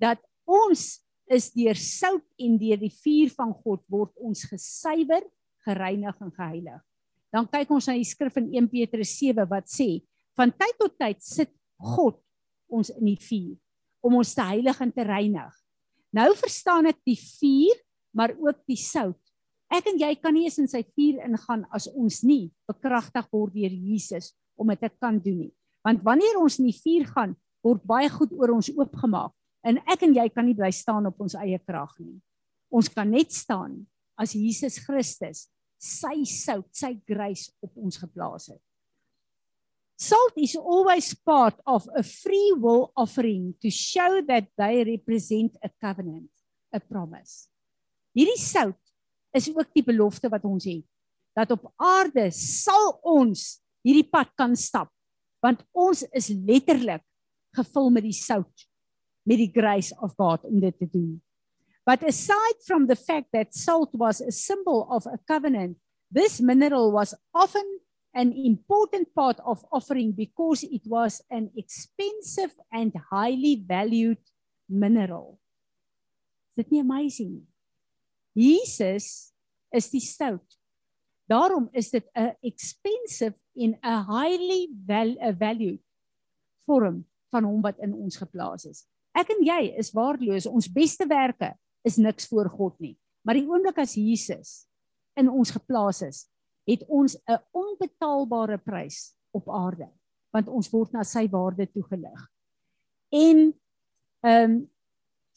dat 0.00 0.20
ons 0.48 0.98
is 1.28 1.50
deur 1.52 1.76
sout 1.78 2.24
en 2.40 2.56
deur 2.58 2.80
die 2.80 2.92
vuur 2.92 3.32
van 3.36 3.52
God 3.62 3.82
word 3.92 4.14
ons 4.24 4.46
gesuiwer, 4.48 5.22
gereinig 5.66 6.16
en 6.24 6.32
geheilig. 6.32 6.80
Dan 7.34 7.48
kyk 7.50 7.70
ons 7.76 7.88
na 7.90 7.96
die 7.98 8.08
skrif 8.08 8.38
in 8.40 8.48
1 8.56 8.70
Petrus 8.72 9.12
7 9.20 9.44
wat 9.50 9.68
sê, 9.70 10.00
van 10.38 10.52
tyd 10.54 10.76
tot 10.80 10.94
tyd 11.00 11.20
sit 11.24 11.52
God 11.78 12.18
ons 12.72 12.90
in 12.96 13.10
die 13.10 13.20
vuur 13.20 13.56
om 14.04 14.18
ons 14.20 14.32
te 14.34 14.44
heilig 14.46 14.78
en 14.80 14.92
te 14.94 15.04
reinig. 15.04 15.54
Nou 16.14 16.30
verstaan 16.38 16.88
ek 16.88 17.00
die 17.06 17.18
vuur, 17.18 17.80
maar 18.16 18.32
ook 18.38 18.62
die 18.70 18.78
sout. 18.80 19.18
Ek 19.68 19.90
en 19.90 19.98
jy 20.00 20.14
kan 20.16 20.32
nie 20.32 20.46
eens 20.46 20.56
in 20.62 20.70
sy 20.70 20.80
vuur 20.96 21.20
ingaan 21.26 21.66
as 21.76 21.90
ons 21.92 22.22
nie 22.24 22.48
bekragtig 22.70 23.26
word 23.34 23.52
deur 23.58 23.74
Jesus 23.74 24.32
om 24.56 24.70
dit 24.72 24.80
te 24.80 24.88
kan 24.96 25.18
doen 25.20 25.42
nie. 25.44 25.52
Want 25.86 26.02
wanneer 26.06 26.38
ons 26.40 26.58
in 26.58 26.68
die 26.68 26.78
vuur 26.78 27.06
gaan, 27.12 27.36
word 27.64 27.84
baie 27.88 28.08
goed 28.12 28.32
oor 28.36 28.54
ons 28.56 28.70
oopgemaak. 28.74 29.34
En 29.66 29.80
ek 29.90 30.04
en 30.06 30.14
jy 30.14 30.28
kan 30.32 30.46
nie 30.46 30.56
bly 30.56 30.70
staan 30.74 31.08
op 31.10 31.20
ons 31.20 31.36
eie 31.38 31.58
krag 31.66 31.92
nie. 32.00 32.18
Ons 32.70 32.90
kan 32.92 33.08
net 33.10 33.32
staan 33.34 33.80
as 34.18 34.34
Jesus 34.36 34.78
Christus 34.84 35.46
sy 35.78 36.24
sout, 36.26 36.68
sy 36.74 36.96
grace 37.06 37.52
op 37.62 37.76
ons 37.78 38.00
geplaas 38.00 38.50
het. 38.50 38.62
Salt 39.98 40.36
is 40.38 40.54
always 40.54 41.10
part 41.26 41.58
of 41.66 41.88
a 41.96 42.04
free 42.06 42.54
will 42.54 42.92
offering 42.96 43.54
to 43.62 43.70
show 43.70 44.22
that 44.26 44.46
they 44.58 44.84
represent 44.86 45.56
a 45.62 45.70
covenant, 45.82 46.30
a 46.74 46.78
promise. 46.78 47.48
Hierdie 48.14 48.38
sout 48.38 48.78
is 49.34 49.50
ook 49.50 49.72
die 49.74 49.82
belofte 49.86 50.30
wat 50.30 50.46
ons 50.46 50.68
het 50.70 50.86
dat 51.38 51.50
op 51.54 51.68
aarde 51.78 52.28
sal 52.34 52.96
ons 53.06 53.58
hierdie 53.86 54.06
pad 54.06 54.30
kan 54.38 54.56
stap 54.58 54.90
want 55.44 55.62
ons 55.72 56.02
is 56.12 56.28
letterlik 56.28 57.04
gevul 57.56 57.90
met 57.90 58.04
die 58.04 58.16
sout 58.16 58.68
met 59.28 59.40
die 59.42 59.52
grace 59.52 59.92
of 60.00 60.14
God 60.16 60.44
om 60.48 60.60
dit 60.62 60.76
te 60.80 60.88
doen. 60.88 61.18
But 61.84 62.04
aside 62.04 62.60
from 62.66 62.86
the 62.88 62.96
fact 62.96 63.32
that 63.32 63.54
salt 63.54 63.92
was 63.92 64.20
a 64.20 64.32
symbol 64.32 64.86
of 64.90 65.06
a 65.06 65.18
covenant, 65.28 65.76
this 66.10 66.40
mineral 66.40 66.92
was 66.92 67.14
often 67.34 67.64
an 68.14 68.32
important 68.32 69.12
part 69.14 69.40
of 69.44 69.64
offering 69.70 70.12
because 70.12 70.64
it 70.64 70.84
was 70.88 71.20
an 71.30 71.50
expensive 71.56 72.52
and 72.72 72.92
highly 73.10 73.62
valued 73.68 74.20
mineral. 74.68 75.38
Is 76.52 76.64
dit 76.64 76.72
nie 76.72 76.80
amazing? 76.80 77.44
Jesus 78.36 79.32
is 79.72 79.90
die 79.92 80.04
sout. 80.04 80.56
Daarom 81.28 81.68
is 81.72 81.92
dit 81.92 82.04
'n 82.16 82.32
expensive 82.40 83.36
en 83.58 83.74
'n 83.82 84.04
highly 84.06 84.68
valued 85.38 85.82
vorm 86.66 87.04
van 87.30 87.44
hom 87.44 87.60
wat 87.62 87.78
in 87.78 87.94
ons 87.94 88.16
geplaas 88.16 88.64
is. 88.64 88.86
Ek 89.14 89.28
en 89.30 89.44
jy 89.44 89.74
is 89.76 89.92
waardeloos. 89.92 90.46
Ons 90.46 90.72
beste 90.72 91.06
werke 91.06 91.54
is 91.84 91.96
niks 91.96 92.26
voor 92.26 92.48
God 92.48 92.78
nie. 92.80 92.98
Maar 93.24 93.34
die 93.34 93.48
oomblik 93.48 93.78
as 93.78 93.94
Jesus 93.94 94.68
in 95.16 95.28
ons 95.28 95.50
geplaas 95.50 96.02
is, 96.02 96.28
het 96.66 96.84
ons 96.86 97.16
'n 97.26 97.38
onbetaalbare 97.52 98.58
prys 98.58 99.16
op 99.32 99.48
aarde, 99.48 99.88
want 100.32 100.48
ons 100.48 100.70
word 100.70 100.92
na 100.92 101.02
sy 101.02 101.28
waarde 101.28 101.66
toegelig. 101.66 102.28
En 103.10 103.54
Ehm 104.20 104.50
um, 104.50 104.70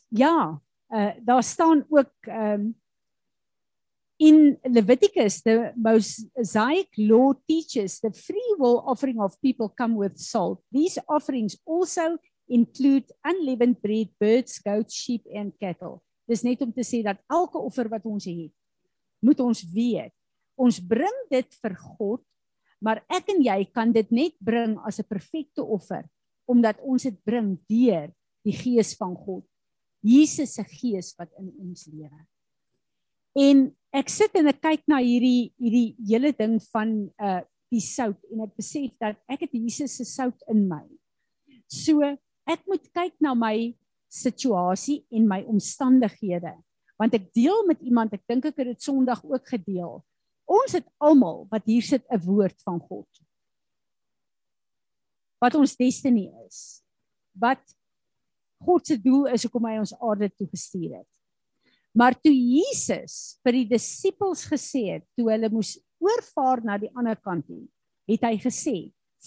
ja, 0.08 0.62
uh 0.90 1.12
daar 1.24 1.44
staan 1.44 1.86
ook 1.90 2.14
ehm 2.20 2.52
um, 2.52 2.81
in 4.22 4.54
Leviticus 4.70 5.42
the 5.42 5.74
Mosaic 5.74 6.94
law 6.98 7.34
teaches 7.50 7.98
the 8.00 8.14
free 8.14 8.54
will 8.62 8.86
offering 8.86 9.18
of 9.18 9.34
people 9.42 9.66
come 9.74 9.98
with 9.98 10.22
salt. 10.22 10.62
These 10.70 11.02
offerings 11.10 11.58
also 11.66 12.22
include 12.46 13.10
unleavened 13.26 13.82
bread, 13.82 14.14
birds, 14.22 14.62
goats, 14.62 14.94
sheep 14.94 15.26
and 15.34 15.58
cattle. 15.58 16.04
Dis 16.30 16.46
net 16.46 16.62
om 16.62 16.70
te 16.70 16.86
sê 16.86 17.02
dat 17.02 17.18
elke 17.34 17.58
offer 17.58 17.90
wat 17.90 18.06
ons 18.06 18.30
het, 18.30 18.54
moet 19.26 19.42
ons 19.42 19.64
weet, 19.74 20.14
ons 20.54 20.78
bring 20.78 21.18
dit 21.34 21.58
vir 21.58 21.76
God, 21.98 22.22
maar 22.78 23.02
ek 23.10 23.34
en 23.34 23.42
jy 23.42 23.58
kan 23.74 23.90
dit 23.90 24.14
net 24.14 24.38
bring 24.38 24.78
as 24.86 25.02
'n 25.02 25.10
perfekte 25.10 25.66
offer 25.66 26.06
omdat 26.46 26.78
ons 26.84 27.04
dit 27.04 27.18
bring 27.26 27.58
deur 27.70 28.12
die 28.46 28.54
gees 28.54 28.94
van 28.98 29.16
God. 29.16 29.46
Jesus 30.04 30.54
se 30.58 30.64
gees 30.64 31.14
wat 31.18 31.30
in 31.40 31.50
ons 31.58 31.88
lewe. 31.88 32.31
En 33.38 33.70
ek 33.96 34.10
sit 34.12 34.36
en 34.40 34.50
ek 34.52 34.60
kyk 34.64 34.84
na 34.92 35.00
hierdie 35.04 35.52
hierdie 35.60 35.96
hele 36.10 36.32
ding 36.36 36.60
van 36.72 36.98
uh 37.22 37.42
die 37.72 37.80
sout 37.80 38.20
en 38.28 38.42
ek 38.44 38.58
besef 38.60 38.92
dat 39.00 39.16
ek 39.32 39.46
het 39.46 39.54
Jesus 39.56 39.94
se 39.96 40.04
sout 40.04 40.42
in 40.52 40.66
my. 40.68 40.84
So 41.72 42.04
ek 42.04 42.66
moet 42.68 42.84
kyk 42.92 43.16
na 43.24 43.32
my 43.32 43.72
situasie 44.12 45.06
en 45.16 45.30
my 45.30 45.40
omstandighede 45.48 46.52
want 47.00 47.16
ek 47.18 47.32
deel 47.34 47.64
met 47.66 47.80
iemand 47.82 48.12
ek 48.14 48.26
dink 48.30 48.46
ek 48.46 48.60
het 48.60 48.74
dit 48.76 48.84
Sondag 48.84 49.24
ook 49.26 49.48
gedeel. 49.50 50.02
Ons 50.52 50.76
het 50.76 50.86
almal 51.02 51.48
wat 51.50 51.66
hier 51.66 51.82
sit 51.82 52.04
'n 52.12 52.20
woord 52.28 52.60
van 52.62 52.80
God. 52.80 53.08
Wat 55.42 55.56
ons 55.56 55.76
destiny 55.76 56.28
is. 56.46 56.84
Wat 57.34 57.64
God 58.62 58.86
se 58.86 58.98
doel 59.02 59.32
is 59.34 59.44
hoekom 59.48 59.66
hy 59.66 59.80
ons 59.80 59.96
aarde 59.98 60.30
toe 60.30 60.48
gestuur 60.52 61.00
het. 61.00 61.21
Maar 61.92 62.16
toe 62.16 62.32
Jesus 62.32 63.38
vir 63.44 63.58
die 63.60 63.68
disippels 63.74 64.46
gesê 64.48 64.86
het 64.96 65.06
toe 65.18 65.28
hulle 65.32 65.50
moes 65.52 65.76
oorvaar 66.02 66.64
na 66.64 66.78
die 66.80 66.92
ander 66.96 67.20
kant 67.20 67.46
toe, 67.48 67.66
het 68.10 68.24
hy 68.24 68.38
gesê: 68.40 68.76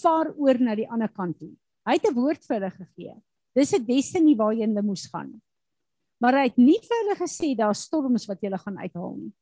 "Vaar 0.01 0.33
oor 0.33 0.59
na 0.59 0.75
die 0.75 0.89
ander 0.89 1.09
kant 1.09 1.37
toe." 1.39 1.53
Hy 1.85 1.93
het 1.93 2.07
'n 2.09 2.15
woord 2.17 2.41
vir 2.43 2.55
hulle 2.57 2.71
gegee. 2.71 3.15
Dis 3.55 3.73
'n 3.73 3.85
destiny 3.85 4.35
waarheen 4.35 4.73
hulle 4.73 4.81
moes 4.81 5.05
gaan. 5.07 5.41
Maar 6.19 6.33
hy 6.33 6.43
het 6.49 6.57
nie 6.57 6.79
vir 6.81 6.97
hulle 7.03 7.15
gesê 7.15 7.55
daar 7.55 7.75
storms 7.75 8.25
wat 8.27 8.41
julle 8.41 8.57
gaan 8.57 8.77
uithaal 8.77 9.15
nie. 9.15 9.33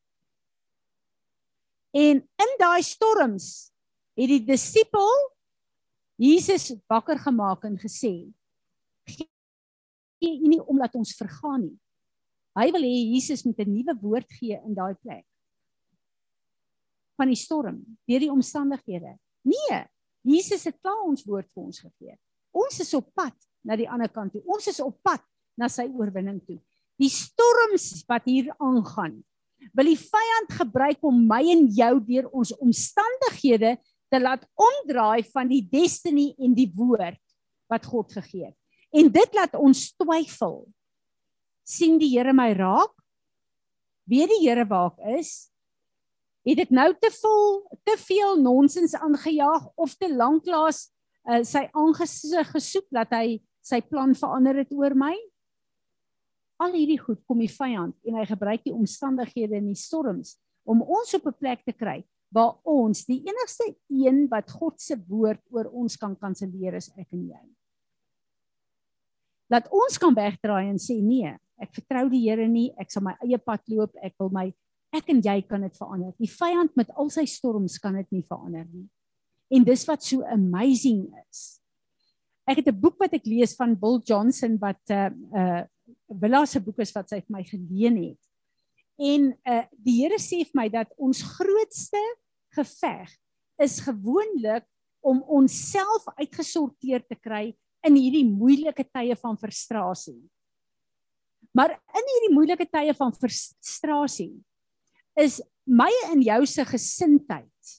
En 1.93 2.17
in 2.21 2.53
daai 2.59 2.83
storms 2.83 3.71
het 4.17 4.29
die 4.29 4.45
disipel 4.45 5.11
Jesus 6.17 6.73
wakker 6.89 7.17
gemaak 7.19 7.63
en 7.63 7.77
gesê: 7.77 8.31
gee 9.07 9.29
U 10.23 10.47
nie 10.47 10.61
omdat 10.61 10.95
ons 10.95 11.15
vergaan 11.15 11.61
nie. 11.61 11.79
Hy 12.53 12.69
wil 12.73 12.85
hê 12.85 12.97
Jesus 13.15 13.43
moet 13.45 13.59
'n 13.59 13.71
nuwe 13.73 13.93
woord 14.01 14.29
gee 14.39 14.59
in 14.65 14.73
daai 14.73 14.93
plek. 15.01 15.25
Van 17.17 17.27
die 17.27 17.37
storm, 17.37 17.81
deur 18.07 18.19
die 18.19 18.31
omstandighede. 18.31 19.17
Nee, 19.43 19.87
Jesus 20.23 20.63
het 20.63 20.79
klaar 20.81 21.03
ons 21.05 21.25
woord 21.25 21.49
vir 21.53 21.63
ons 21.63 21.79
gegee. 21.79 22.17
Ons 22.51 22.79
is 22.79 22.93
op 22.93 23.13
pad 23.13 23.35
na 23.65 23.75
die 23.75 23.89
ander 23.89 24.09
kant 24.09 24.33
toe. 24.33 24.43
Ons 24.45 24.67
is 24.67 24.79
op 24.79 25.01
pad 25.03 25.21
na 25.57 25.67
sy 25.67 25.85
oorwinning 25.89 26.39
toe. 26.45 26.59
Die 27.01 27.09
storms 27.09 28.05
wat 28.07 28.25
hier 28.29 28.53
aangaan, 28.61 29.23
wil 29.73 29.89
die 29.89 29.99
vyand 29.99 30.53
gebruik 30.59 31.03
om 31.03 31.25
my 31.27 31.41
en 31.53 31.67
jou 31.73 31.93
deur 32.05 32.29
ons 32.35 32.53
omstandighede 32.61 33.77
te 34.11 34.19
laat 34.19 34.45
omdraai 34.53 35.23
van 35.33 35.49
die 35.49 35.63
destiny 35.65 36.33
en 36.37 36.53
die 36.53 36.69
woord 36.75 37.21
wat 37.71 37.87
God 37.89 38.13
gegee 38.13 38.51
het. 38.51 38.57
En 38.93 39.09
dit 39.09 39.37
laat 39.37 39.55
ons 39.57 39.87
twyfel. 39.97 40.67
Sien 41.63 41.97
die 41.99 42.11
Here 42.11 42.33
my 42.35 42.51
raak? 42.57 42.93
Weet 44.09 44.31
die 44.33 44.43
Here 44.43 44.65
waar 44.67 44.93
ek 44.93 45.19
is? 45.19 45.49
Het 46.43 46.65
ek 46.65 46.73
nou 46.75 46.89
te 46.99 47.09
vol 47.21 47.61
te 47.87 47.95
veel 48.01 48.41
nonsens 48.43 48.95
aangejaag 48.99 49.69
of 49.79 49.95
te 49.95 50.09
lanklaas 50.11 50.89
uh, 51.29 51.39
sy 51.47 51.69
aangesig 51.71 52.49
gesoek 52.51 52.89
dat 52.91 53.15
hy 53.15 53.39
sy 53.63 53.79
plan 53.87 54.11
verander 54.17 54.59
het 54.59 54.73
oor 54.75 54.95
my? 54.95 55.13
Al 56.63 56.75
hierdie 56.75 56.99
goed 56.99 57.23
kom 57.27 57.39
die 57.39 57.51
vyand 57.51 57.95
en 58.07 58.19
hy 58.19 58.27
gebruik 58.27 58.67
die 58.67 58.75
omstandighede 58.75 59.57
en 59.59 59.71
die 59.71 59.79
storms 59.79 60.37
om 60.67 60.83
ons 60.83 61.15
op 61.15 61.27
'n 61.27 61.39
plek 61.39 61.63
te 61.63 61.75
kry 61.75 62.03
waar 62.33 62.59
ons 62.65 63.05
die 63.05 63.21
enigste 63.23 63.75
een 63.89 64.27
wat 64.27 64.51
God 64.51 64.79
se 64.81 64.95
woord 65.07 65.43
oor 65.51 65.67
ons 65.71 65.95
kan 65.97 66.15
kanselleer 66.15 66.75
is 66.75 66.89
ek 66.97 67.07
en 67.11 67.27
jy 67.29 67.43
dat 69.53 69.67
ons 69.69 69.97
kan 70.01 70.15
wegdraai 70.15 70.71
en 70.71 70.79
sê 70.81 70.97
nee, 71.01 71.33
ek 71.63 71.73
vertrou 71.77 72.07
die 72.11 72.25
Here 72.25 72.47
nie, 72.49 72.71
ek 72.79 72.91
sal 72.93 73.05
my 73.05 73.15
eie 73.23 73.39
pad 73.39 73.63
loop, 73.71 73.95
ek 74.03 74.15
wil 74.21 74.31
my 74.33 74.49
ek 74.93 75.09
en 75.09 75.23
jy 75.25 75.39
kan 75.49 75.63
dit 75.65 75.79
verander. 75.79 76.13
Die 76.21 76.29
vyand 76.29 76.75
met 76.77 76.91
al 76.99 77.09
sy 77.13 77.25
storms 77.29 77.79
kan 77.81 77.95
dit 77.97 78.19
nie 78.19 78.25
verander 78.27 78.67
nie. 78.69 78.85
En 79.53 79.65
dis 79.65 79.85
wat 79.89 80.05
so 80.05 80.25
amazing 80.29 81.07
is. 81.25 81.59
Ek 82.49 82.59
het 82.59 82.67
'n 82.67 82.79
boek 82.79 82.99
wat 82.99 83.13
ek 83.13 83.25
lees 83.25 83.55
van 83.55 83.75
Bill 83.75 84.01
Johnson 84.05 84.57
wat 84.59 84.81
'n 84.89 84.93
uh, 84.93 85.39
uh 85.39 85.63
Willa 86.07 86.45
se 86.45 86.59
boek 86.59 86.79
is 86.79 86.93
wat 86.95 87.09
sy 87.09 87.19
vir 87.19 87.33
my 87.33 87.43
geleen 87.43 87.97
het. 87.97 88.21
En 88.99 89.33
uh 89.45 89.65
die 89.71 90.03
Here 90.03 90.19
sê 90.19 90.43
vir 90.45 90.55
my 90.55 90.69
dat 90.69 90.91
ons 90.97 91.21
grootste 91.21 92.01
geveg 92.53 93.09
is 93.57 93.79
gewoonlik 93.79 94.65
om 95.01 95.21
onsself 95.27 96.05
uitgesorteer 96.19 97.03
te 97.07 97.15
kry 97.15 97.55
in 97.83 97.95
hierdie 97.95 98.25
moeilike 98.25 98.85
tye 98.87 99.15
van 99.15 99.37
frustrasie. 99.37 100.21
Maar 101.53 101.75
in 101.77 102.09
hierdie 102.09 102.33
moeilike 102.33 102.65
tye 102.65 102.93
van 102.97 103.13
frustrasie 103.13 104.33
is 105.19 105.39
my 105.69 105.91
en 106.09 106.23
jou 106.25 106.41
se 106.49 106.65
gesindheid. 106.65 107.73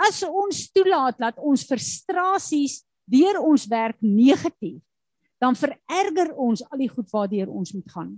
As 0.00 0.22
ons 0.26 0.64
toelaat 0.72 1.20
dat 1.20 1.38
ons 1.38 1.66
frustrasies 1.68 2.80
deur 3.12 3.38
ons 3.42 3.66
werk 3.70 4.00
negatief, 4.00 4.80
dan 5.42 5.58
vererger 5.58 6.32
ons 6.38 6.62
al 6.70 6.80
die 6.80 6.90
goed 6.90 7.10
waardeur 7.12 7.50
ons 7.50 7.74
moet 7.74 7.94
gaan. 7.94 8.12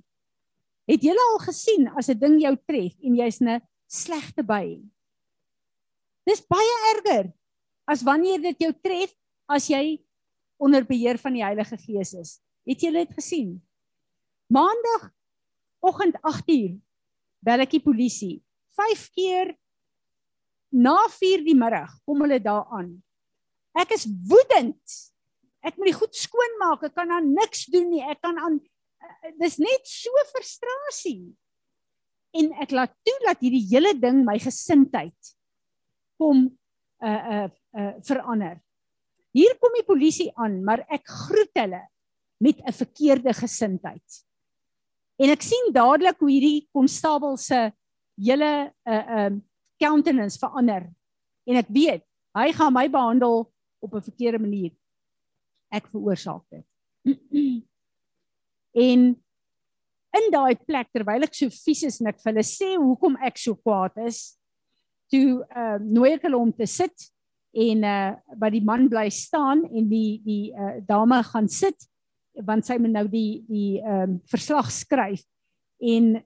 Het 0.88 1.06
jy 1.08 1.14
al 1.16 1.38
gesien 1.40 1.88
as 1.96 2.10
'n 2.12 2.18
ding 2.20 2.36
jou 2.40 2.54
tref 2.68 2.94
en 3.00 3.16
jy's 3.16 3.40
'n 3.40 3.60
slegte 3.88 4.44
by? 4.44 4.80
Dis 6.26 6.40
baie 6.40 6.76
erger 6.94 7.32
as 7.88 8.02
wanneer 8.02 8.40
dit 8.40 8.58
jou 8.60 8.72
tref 8.72 9.12
as 9.48 9.68
jy 9.68 10.00
onder 10.58 10.84
beheer 10.84 11.18
van 11.18 11.32
die 11.32 11.44
Heilige 11.44 11.76
Gees 11.76 12.14
is. 12.14 12.43
Het 12.64 12.86
jy 12.86 12.92
dit 12.96 13.12
gesien? 13.16 13.50
Maandag 14.52 15.10
oggend 15.84 16.16
8uur 16.24 16.74
bel 17.44 17.64
ek 17.64 17.76
die 17.76 17.84
polisie. 17.84 18.36
5 18.76 19.08
keer 19.14 19.52
na 20.74 20.96
4 21.12 21.44
die 21.46 21.56
middag 21.56 21.92
kom 22.08 22.24
hulle 22.24 22.40
daar 22.42 22.66
aan. 22.74 22.96
Ek 23.76 23.94
is 23.94 24.06
woedend. 24.28 24.98
Ek 25.64 25.76
moet 25.78 25.92
die 25.92 25.98
goed 25.98 26.16
skoonmaak. 26.16 26.88
Ek 26.88 26.96
kan 26.96 27.12
aan 27.12 27.32
niks 27.36 27.66
doen 27.72 27.88
nie. 27.92 28.02
Ek 28.02 28.20
kan 28.24 28.38
aan 28.40 28.58
dis 29.40 29.58
net 29.60 29.88
so 29.88 30.24
frustrasie. 30.32 31.32
En 32.34 32.50
ek 32.64 32.74
laat 32.74 32.94
toe 33.06 33.16
dat 33.28 33.42
hierdie 33.44 33.64
hele 33.70 33.94
ding 33.98 34.24
my 34.26 34.36
gesindheid 34.42 35.34
kom 36.18 36.46
uh 37.04 37.22
uh 37.36 37.48
uh 37.76 37.92
verander. 38.06 38.58
Hier 39.34 39.56
kom 39.58 39.74
die 39.74 39.86
polisie 39.86 40.30
aan, 40.38 40.60
maar 40.64 40.84
ek 40.94 41.04
groet 41.10 41.52
hulle 41.58 41.82
met 42.40 42.60
'n 42.60 42.72
verkeerde 42.72 43.32
gesindheid. 43.32 44.24
En 45.16 45.30
ek 45.30 45.42
sien 45.42 45.72
dadelik 45.72 46.18
hoe 46.18 46.30
hierdie 46.30 46.68
konstabel 46.72 47.36
se 47.36 47.72
hele 48.16 48.72
'n 48.86 48.90
uh, 48.90 49.28
'n 49.28 49.34
uh, 49.34 49.40
countenance 49.78 50.38
verander. 50.38 50.90
En 51.46 51.56
ek 51.56 51.68
weet, 51.68 52.02
hy 52.34 52.52
gaan 52.52 52.72
my 52.72 52.88
behandel 52.90 53.52
op 53.78 53.94
'n 53.94 54.02
verkeerde 54.02 54.38
manier. 54.38 54.72
Ek 55.70 55.86
veroorsaak 55.86 56.44
dit. 56.50 56.66
en 58.88 59.00
in 60.14 60.30
daai 60.30 60.54
plek 60.66 60.88
terwyl 60.92 61.26
ek 61.26 61.34
so 61.34 61.50
vies 61.50 61.82
is 61.82 62.00
en 62.00 62.10
ek 62.10 62.20
vir 62.22 62.32
hulle 62.32 62.46
sê 62.46 62.74
hoekom 62.76 63.16
ek 63.22 63.38
so 63.38 63.54
kwaad 63.54 63.96
is, 64.06 64.38
toe 65.10 65.42
uh, 65.42 65.78
nooi 65.82 66.14
ek 66.14 66.26
hulle 66.26 66.38
om 66.38 66.52
te 66.52 66.66
sit 66.66 67.10
en 67.54 67.84
uh 67.86 68.14
by 68.40 68.50
die 68.50 68.62
man 68.66 68.88
bly 68.90 69.06
staan 69.14 69.62
en 69.70 69.84
die 69.90 70.18
die 70.24 70.50
uh 70.50 70.80
dame 70.86 71.20
gaan 71.22 71.48
sit 71.48 71.86
want 72.42 72.66
sy 72.66 72.78
moet 72.82 72.94
nou 72.94 73.06
die 73.10 73.44
die 73.48 73.80
ehm 73.82 74.16
um, 74.16 74.18
verslag 74.30 74.70
skryf 74.74 75.22
en 75.84 76.16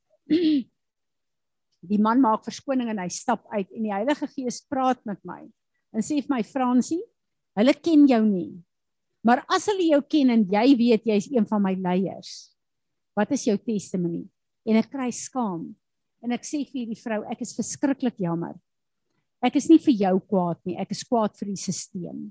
die 1.93 2.01
man 2.03 2.23
maak 2.25 2.47
verskoning 2.47 2.91
en 2.93 3.03
hy 3.03 3.09
stap 3.13 3.45
uit 3.53 3.69
en 3.69 3.89
die 3.89 3.95
Heilige 3.95 4.29
Gees 4.33 4.63
praat 4.71 5.01
met 5.09 5.21
my 5.29 5.43
en 5.95 6.05
sê 6.05 6.21
vir 6.23 6.33
my 6.33 6.43
Fransie 6.47 7.03
hulle 7.59 7.75
ken 7.77 8.07
jou 8.09 8.23
nie 8.25 8.53
maar 9.27 9.45
as 9.53 9.69
hulle 9.69 9.91
jou 9.91 10.01
ken 10.09 10.33
en 10.37 10.47
jy 10.53 10.67
weet 10.79 11.11
jy's 11.11 11.29
een 11.33 11.49
van 11.49 11.65
my 11.65 11.75
leiers 11.77 12.55
wat 13.19 13.35
is 13.37 13.45
jou 13.49 13.57
testimonie 13.61 14.27
en 14.69 14.81
ek 14.81 14.91
kry 14.95 15.11
skaam 15.13 15.69
en 16.25 16.35
ek 16.35 16.47
sê 16.47 16.65
vir 16.67 16.89
die 16.93 16.99
vrou 16.99 17.25
ek 17.31 17.45
is 17.45 17.57
verskriklik 17.59 18.19
jammer 18.23 18.57
Ek 19.39 19.55
is 19.59 19.69
nie 19.71 19.79
vir 19.79 19.95
jou 19.95 20.17
kwaad 20.33 20.59
nie, 20.67 20.75
ek 20.83 20.91
is 20.95 21.05
kwaad 21.07 21.37
vir 21.39 21.53
die 21.53 21.61
stelsel. 21.61 22.27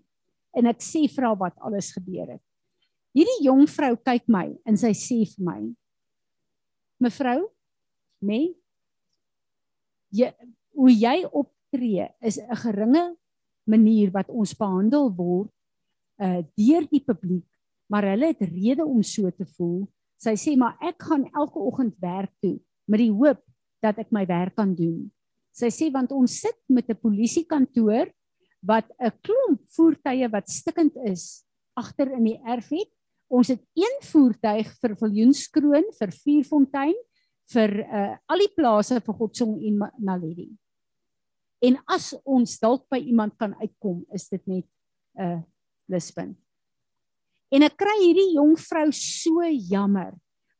En 0.57 0.67
ek 0.67 0.81
sê 0.83 1.05
vra 1.11 1.31
wat 1.39 1.55
alles 1.63 1.93
gebeur 1.95 2.33
het. 2.35 2.43
Hierdie 3.17 3.47
jong 3.47 3.65
vrou 3.65 3.95
kyk 4.05 4.27
my 4.29 4.45
en 4.69 4.75
sy 4.77 4.91
sê 4.93 5.23
vir 5.25 5.41
my: 5.41 5.61
"Mevrou, 7.01 7.47
nê? 8.21 8.29
Nee, 8.29 8.51
jy 10.13 10.27
hoe 10.77 10.91
jy 10.93 11.17
optree 11.25 12.05
is 12.21 12.37
'n 12.37 12.55
geringe 12.61 13.17
manier 13.65 14.11
wat 14.13 14.29
ons 14.29 14.53
behandel 14.53 15.09
word 15.09 15.49
uh 16.21 16.41
deur 16.57 16.85
die 16.91 17.01
publiek, 17.01 17.45
maar 17.89 18.05
hulle 18.05 18.29
het 18.33 18.41
rede 18.41 18.85
om 18.85 19.01
so 19.01 19.31
te 19.31 19.45
voel. 19.57 19.87
Sy 20.21 20.35
sê 20.37 20.55
maar 20.57 20.77
ek 20.81 21.01
gaan 21.01 21.25
elke 21.33 21.59
oggend 21.59 21.97
werk 22.01 22.33
toe 22.41 22.59
met 22.85 22.99
die 22.99 23.11
hoop 23.11 23.41
dat 23.81 23.97
ek 23.97 24.11
my 24.11 24.25
werk 24.25 24.55
kan 24.55 24.75
doen. 24.75 25.09
Sy 25.53 25.73
sê 25.73 25.89
want 25.93 26.11
ons 26.11 26.39
sit 26.41 26.57
met 26.69 26.89
'n 26.89 27.01
polisiekantoor 27.01 28.13
wat 28.61 28.85
'n 29.01 29.11
klomp 29.25 29.61
voertuie 29.73 30.29
wat 30.29 30.49
stikkend 30.49 30.93
is 31.05 31.43
agter 31.73 32.13
in 32.13 32.23
die 32.23 32.41
erf 32.45 32.69
het 32.69 32.96
Ons 33.27 33.51
het 33.51 33.63
een 33.75 33.97
voertuig 34.07 34.69
vir 34.81 34.95
Viljoenskroon, 35.01 35.89
vir 35.99 36.13
Vierfontein, 36.15 36.95
vir 37.51 37.73
uh 37.83 38.15
al 38.27 38.43
die 38.43 38.53
plase 38.55 38.99
vir 39.03 39.17
Godsong 39.19 39.57
en 39.67 39.83
Naledi. 39.99 40.49
En 41.63 41.77
as 41.89 42.13
ons 42.23 42.59
dalk 42.61 42.85
by 42.91 42.99
iemand 42.99 43.35
kan 43.39 43.55
uitkom, 43.59 44.05
is 44.13 44.27
dit 44.29 44.43
net 44.47 44.67
'n 45.17 45.23
uh, 45.23 45.41
Lisbon. 45.89 46.35
En 47.51 47.63
ek 47.63 47.77
kry 47.79 47.95
hierdie 48.03 48.35
jong 48.35 48.55
vrou 48.59 48.91
so 48.91 49.43
jammer 49.47 50.13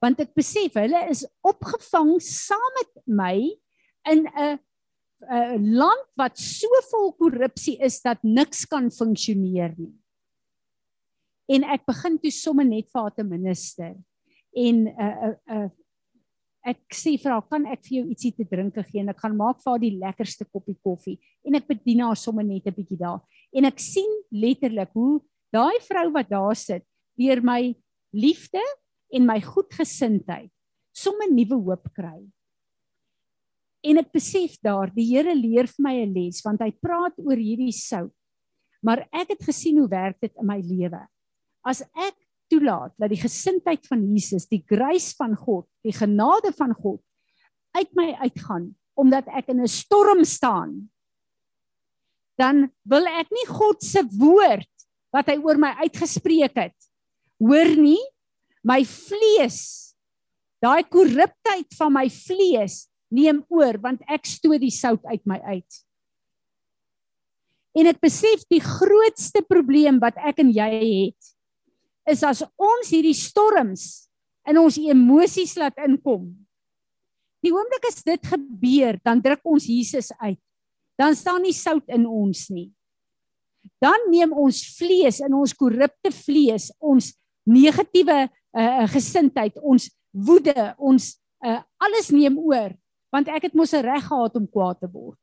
want 0.04 0.20
ek 0.22 0.36
besef 0.38 0.78
hulle 0.78 1.00
is 1.12 1.26
opgevang 1.46 2.18
saam 2.22 2.74
met 2.78 2.92
my 3.08 3.36
in 4.12 4.28
'n 4.28 4.60
'n 5.26 5.74
land 5.74 6.06
wat 6.16 6.38
so 6.38 6.70
vol 6.92 7.14
korrupsie 7.18 7.78
is 7.82 8.02
dat 8.02 8.22
niks 8.24 8.66
kan 8.66 8.92
funksioneer 8.92 9.74
nie 9.78 9.94
en 11.48 11.64
ek 11.64 11.86
begin 11.88 12.18
toe 12.20 12.32
sommer 12.32 12.66
net 12.66 12.90
vir 12.92 13.02
haar 13.02 13.16
te 13.16 13.24
minister 13.24 13.96
en 14.56 14.88
uh 14.88 15.34
uh 15.58 15.68
ek 16.68 16.96
sê 16.96 17.14
vir 17.16 17.32
haar 17.32 17.46
kan 17.48 17.66
ek 17.72 17.84
vir 17.86 17.94
jou 18.00 18.06
ietsie 18.12 18.34
te 18.36 18.46
drinke 18.48 18.84
gee? 18.90 19.00
En 19.00 19.14
ek 19.14 19.22
gaan 19.24 19.38
maak 19.40 19.62
vir 19.64 19.72
haar 19.72 19.84
die 19.84 19.94
lekkerste 20.02 20.48
koppie 20.52 20.76
koffie. 20.84 21.16
En 21.48 21.56
ek 21.56 21.68
bedien 21.70 22.04
haar 22.04 22.20
sommer 22.20 22.44
net 22.44 22.68
'n 22.68 22.76
bietjie 22.76 23.00
daar. 23.00 23.22
En 23.56 23.66
ek 23.66 23.80
sien 23.80 24.10
letterlik 24.32 24.92
hoe 24.94 25.22
daai 25.54 25.80
vrou 25.88 26.12
wat 26.12 26.30
daar 26.30 26.56
sit 26.56 26.84
deur 27.18 27.42
my 27.42 27.74
liefde 28.12 28.62
en 29.14 29.26
my 29.26 29.40
goedgesindheid 29.40 30.52
sommer 30.92 31.30
nuwe 31.32 31.56
hoop 31.56 31.88
kry. 31.94 32.20
En 33.84 33.98
ek 33.98 34.12
besef 34.12 34.58
daar 34.62 34.92
die 34.92 35.06
Here 35.06 35.34
leer 35.36 35.68
vir 35.68 35.84
my 35.84 35.96
'n 36.04 36.14
les 36.14 36.42
want 36.44 36.62
hy 36.62 36.72
praat 36.72 37.16
oor 37.18 37.38
hierdie 37.38 37.72
sout. 37.72 38.14
Maar 38.84 39.08
ek 39.14 39.30
het 39.30 39.44
gesien 39.44 39.78
hoe 39.78 39.88
werk 39.88 40.20
dit 40.20 40.34
in 40.36 40.46
my 40.46 40.60
lewe 40.60 41.08
as 41.68 41.84
ek 41.96 42.16
toelaat 42.52 42.94
dat 42.96 43.12
die 43.12 43.20
gesindheid 43.20 43.84
van 43.90 44.06
Jesus, 44.08 44.48
die 44.48 44.64
grace 44.64 45.16
van 45.20 45.36
God, 45.36 45.68
die 45.84 45.96
genade 45.96 46.54
van 46.56 46.72
God 46.78 47.02
uit 47.78 47.90
my 47.98 48.14
uitgaan 48.24 48.72
omdat 48.98 49.28
ek 49.30 49.52
in 49.54 49.62
'n 49.62 49.70
storm 49.70 50.24
staan, 50.26 50.90
dan 52.38 52.72
wil 52.82 53.06
ek 53.06 53.30
nie 53.30 53.46
God 53.46 53.84
se 53.84 54.02
woord 54.18 54.70
wat 55.14 55.28
hy 55.30 55.38
oor 55.38 55.58
my 55.58 55.76
uitgespreek 55.86 56.56
het 56.58 56.78
hoor 57.38 57.70
nie 57.78 58.02
my 58.66 58.82
vlees 58.84 59.94
daai 60.64 60.84
korruptheid 60.90 61.70
van 61.78 61.94
my 61.94 62.08
vlees 62.10 62.88
neem 63.14 63.44
oor 63.54 63.78
want 63.84 64.02
ek 64.10 64.26
stoot 64.28 64.62
die 64.62 64.74
sout 64.74 65.04
uit 65.08 65.24
my 65.30 65.38
uit. 65.54 65.84
En 67.78 67.88
ek 67.88 68.02
besef 68.02 68.44
die 68.50 68.62
grootste 68.64 69.44
probleem 69.46 70.02
wat 70.02 70.18
ek 70.18 70.42
en 70.42 70.50
jy 70.52 70.70
het 70.82 71.34
is 72.08 72.24
as 72.24 72.44
ons 72.56 72.92
hierdie 72.92 73.16
storms 73.16 74.08
in 74.48 74.60
ons 74.62 74.80
emosies 74.80 75.58
laat 75.60 75.76
inkom. 75.84 76.30
Die 77.44 77.52
oomblik 77.54 77.86
as 77.90 78.02
dit 78.06 78.32
gebeur, 78.32 78.98
dan 79.06 79.22
druk 79.22 79.44
ons 79.46 79.68
Jesus 79.68 80.10
uit. 80.24 80.40
Dan 80.98 81.14
staan 81.16 81.44
nie 81.46 81.54
sout 81.54 81.86
in 81.94 82.08
ons 82.10 82.48
nie. 82.50 82.72
Dan 83.84 84.08
neem 84.10 84.32
ons 84.34 84.64
vlees 84.80 85.20
in 85.22 85.36
ons 85.38 85.54
korrupte 85.54 86.10
vlees, 86.24 86.72
ons 86.80 87.12
negatiewe 87.48 88.26
uh, 88.26 88.86
gesindheid, 88.90 89.60
ons 89.62 89.90
woede, 90.16 90.56
ons 90.80 91.12
uh, 91.46 91.62
alles 91.84 92.10
neem 92.16 92.40
oor, 92.42 92.74
want 93.14 93.30
ek 93.30 93.50
het 93.50 93.56
mos 93.56 93.76
'n 93.76 93.86
reg 93.86 94.08
gehad 94.08 94.36
om 94.36 94.48
kwaad 94.48 94.80
te 94.82 94.90
word. 94.90 95.20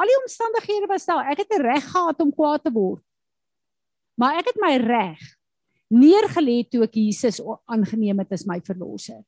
Al 0.00 0.08
die 0.08 0.20
omstandighede 0.22 0.88
was 0.88 1.06
daar, 1.06 1.30
ek 1.30 1.44
het 1.44 1.52
'n 1.52 1.62
reg 1.62 1.84
gehad 1.84 2.20
om 2.20 2.32
kwaad 2.32 2.64
te 2.64 2.72
word. 2.72 3.04
Maar 4.18 4.40
ek 4.40 4.50
het 4.52 4.58
my 4.60 4.76
reg 4.76 5.20
neergelê 5.90 6.62
toe 6.70 6.84
ek 6.86 6.96
Jesus 6.96 7.40
aangeneem 7.70 8.22
het 8.22 8.32
as 8.32 8.46
my 8.46 8.60
verlosser. 8.64 9.20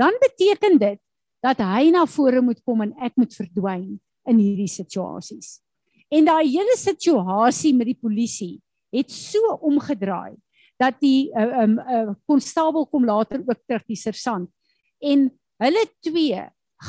Dan 0.00 0.16
beteken 0.22 0.78
dit 0.80 1.00
dat 1.42 1.60
hy 1.60 1.90
na 1.92 2.06
vore 2.06 2.40
moet 2.40 2.62
kom 2.64 2.84
en 2.84 2.94
ek 3.02 3.18
moet 3.20 3.34
verdwyn 3.34 3.98
in 4.30 4.38
hierdie 4.38 4.70
situasies. 4.70 5.60
En 6.12 6.26
daai 6.28 6.46
hele 6.48 6.76
situasie 6.78 7.74
met 7.76 7.90
die 7.90 7.98
polisie 7.98 8.56
het 8.92 9.10
so 9.12 9.56
omgedraai 9.64 10.36
dat 10.80 10.98
die 11.00 11.30
ehm 11.38 11.78
uh, 11.78 11.84
uh, 11.96 12.14
konstabel 12.26 12.86
kom 12.90 13.06
later 13.06 13.42
ook 13.44 13.60
terug 13.66 13.84
die 13.88 13.98
sersant 13.98 14.50
en 15.02 15.28
hulle 15.62 15.84
twee 16.02 16.40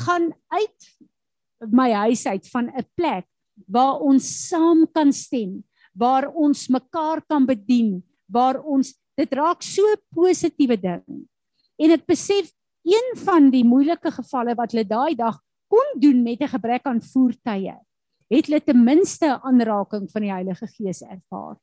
gaan 0.04 0.32
uit 0.50 0.88
my 1.70 1.90
huis 1.92 2.26
uit 2.26 2.48
van 2.50 2.70
'n 2.72 2.86
plek 2.98 3.26
waar 3.66 4.00
ons 4.02 4.26
saam 4.48 4.86
kan 4.92 5.12
stem, 5.12 5.62
waar 5.94 6.26
ons 6.34 6.68
mekaar 6.68 7.22
kan 7.22 7.46
bedien, 7.46 8.02
waar 8.26 8.60
ons 8.62 8.94
dit 9.18 9.32
raak 9.32 9.62
so 9.62 9.82
positiewe 10.14 10.76
ding. 10.80 11.04
En 11.78 11.90
ek 11.94 12.06
besef 12.06 12.50
een 12.84 13.16
van 13.24 13.50
die 13.50 13.64
moeilike 13.64 14.12
gevalle 14.12 14.54
wat 14.58 14.74
hulle 14.74 14.86
daai 14.88 15.14
dag 15.18 15.38
kon 15.72 16.00
doen 16.00 16.22
met 16.22 16.42
'n 16.42 16.52
gebrek 16.54 16.86
aan 16.86 17.00
voertuie, 17.00 17.76
het 18.30 18.46
hulle 18.46 18.60
ten 18.60 18.84
minste 18.84 19.26
'n 19.26 19.40
aanraking 19.42 20.10
van 20.10 20.22
die 20.22 20.32
Heilige 20.32 20.66
Gees 20.66 21.02
ervaar. 21.02 21.56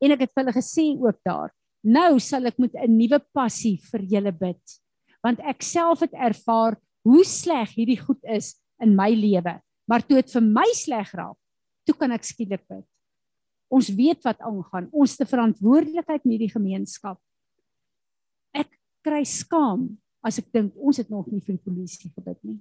En 0.00 0.10
ek 0.10 0.20
het 0.20 0.32
vir 0.32 0.44
hulle 0.44 0.60
gesê 0.60 0.86
ook 1.00 1.18
daar, 1.24 1.50
nou 1.82 2.18
sal 2.20 2.46
ek 2.46 2.58
met 2.58 2.74
'n 2.74 2.96
nuwe 2.96 3.20
passie 3.32 3.78
vir 3.90 4.00
julle 4.00 4.32
bid, 4.32 4.80
want 5.22 5.40
ek 5.40 5.62
self 5.62 6.00
het 6.00 6.12
ervaar 6.12 6.76
hoe 7.04 7.24
sleg 7.24 7.74
hierdie 7.76 8.00
goed 8.00 8.22
is 8.24 8.60
in 8.80 8.96
my 8.96 9.10
lewe, 9.10 9.60
maar 9.88 10.00
toe 10.00 10.16
dit 10.16 10.32
vir 10.32 10.42
my 10.42 10.68
sleg 10.74 11.12
raak, 11.14 11.36
toe 11.86 11.94
kan 11.94 12.12
ek 12.12 12.24
skielik 12.24 12.64
bid. 12.68 12.84
Ons 13.72 13.88
weet 13.96 14.22
wat 14.24 14.40
aangaan. 14.40 14.88
Ons 14.92 15.16
te 15.16 15.26
verantwoordelikheid 15.26 16.24
in 16.24 16.34
hierdie 16.34 16.52
gemeenskap. 16.52 17.18
Ek 18.54 18.70
kry 19.04 19.24
skaam 19.28 19.88
as 20.24 20.38
ek 20.40 20.48
dink 20.52 20.76
ons 20.80 21.00
het 21.00 21.10
nog 21.12 21.28
nie 21.28 21.42
vir 21.44 21.56
die 21.56 21.64
polisie 21.64 22.10
gebid 22.14 22.38
nie. 22.42 22.58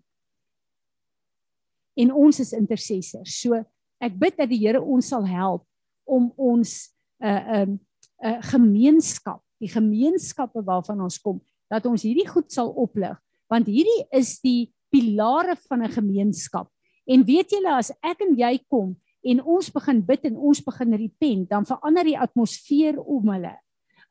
En 2.00 2.12
ons 2.26 2.40
is 2.42 2.54
intercessors. 2.58 3.36
So 3.40 3.60
ek 4.04 4.18
bid 4.20 4.40
dat 4.40 4.50
die 4.52 4.60
Here 4.60 4.82
ons 4.82 5.12
sal 5.14 5.26
help 5.30 5.66
om 6.10 6.32
ons 6.36 6.92
'n 7.22 7.28
uh, 7.28 7.64
'n 7.64 7.72
'n 7.74 7.80
uh, 8.28 8.40
gemeenskap, 8.52 9.42
die 9.60 9.72
gemeenskappe 9.72 10.64
waarvan 10.64 11.02
ons 11.02 11.20
kom, 11.20 11.42
dat 11.70 11.86
ons 11.86 12.04
hierdie 12.04 12.28
goed 12.28 12.52
sal 12.52 12.70
oplig, 12.72 13.16
want 13.48 13.68
hierdie 13.68 14.04
is 14.12 14.40
die 14.42 14.74
pilare 14.92 15.56
van 15.68 15.84
'n 15.84 15.92
gemeenskap. 15.92 16.68
En 17.08 17.24
weet 17.24 17.52
julle 17.52 17.72
as 17.72 17.92
ek 18.02 18.22
en 18.22 18.36
jy 18.36 18.60
kom 18.68 18.96
en 19.24 19.44
ons 19.56 19.70
begin 19.72 20.02
bid 20.04 20.26
en 20.30 20.40
ons 20.50 20.64
begin 20.66 20.98
repent, 21.00 21.46
dan 21.50 21.68
verander 21.68 22.08
die 22.08 22.20
atmosfeer 22.20 23.00
om 23.00 23.32
hulle. 23.32 23.54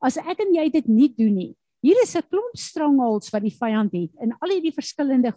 As 0.02 0.16
ek 0.18 0.40
en 0.44 0.54
jy 0.56 0.68
dit 0.72 0.88
nie 0.88 1.10
doen 1.14 1.34
nie, 1.36 1.52
hier 1.82 1.98
is 2.02 2.16
'n 2.16 2.22
klomp 2.30 2.56
strongholds 2.56 3.30
wat 3.30 3.42
die 3.42 3.54
vyand 3.54 3.92
het 3.92 4.12
in 4.22 4.32
al 4.40 4.54
hierdie 4.54 4.74
verskillende 4.74 5.34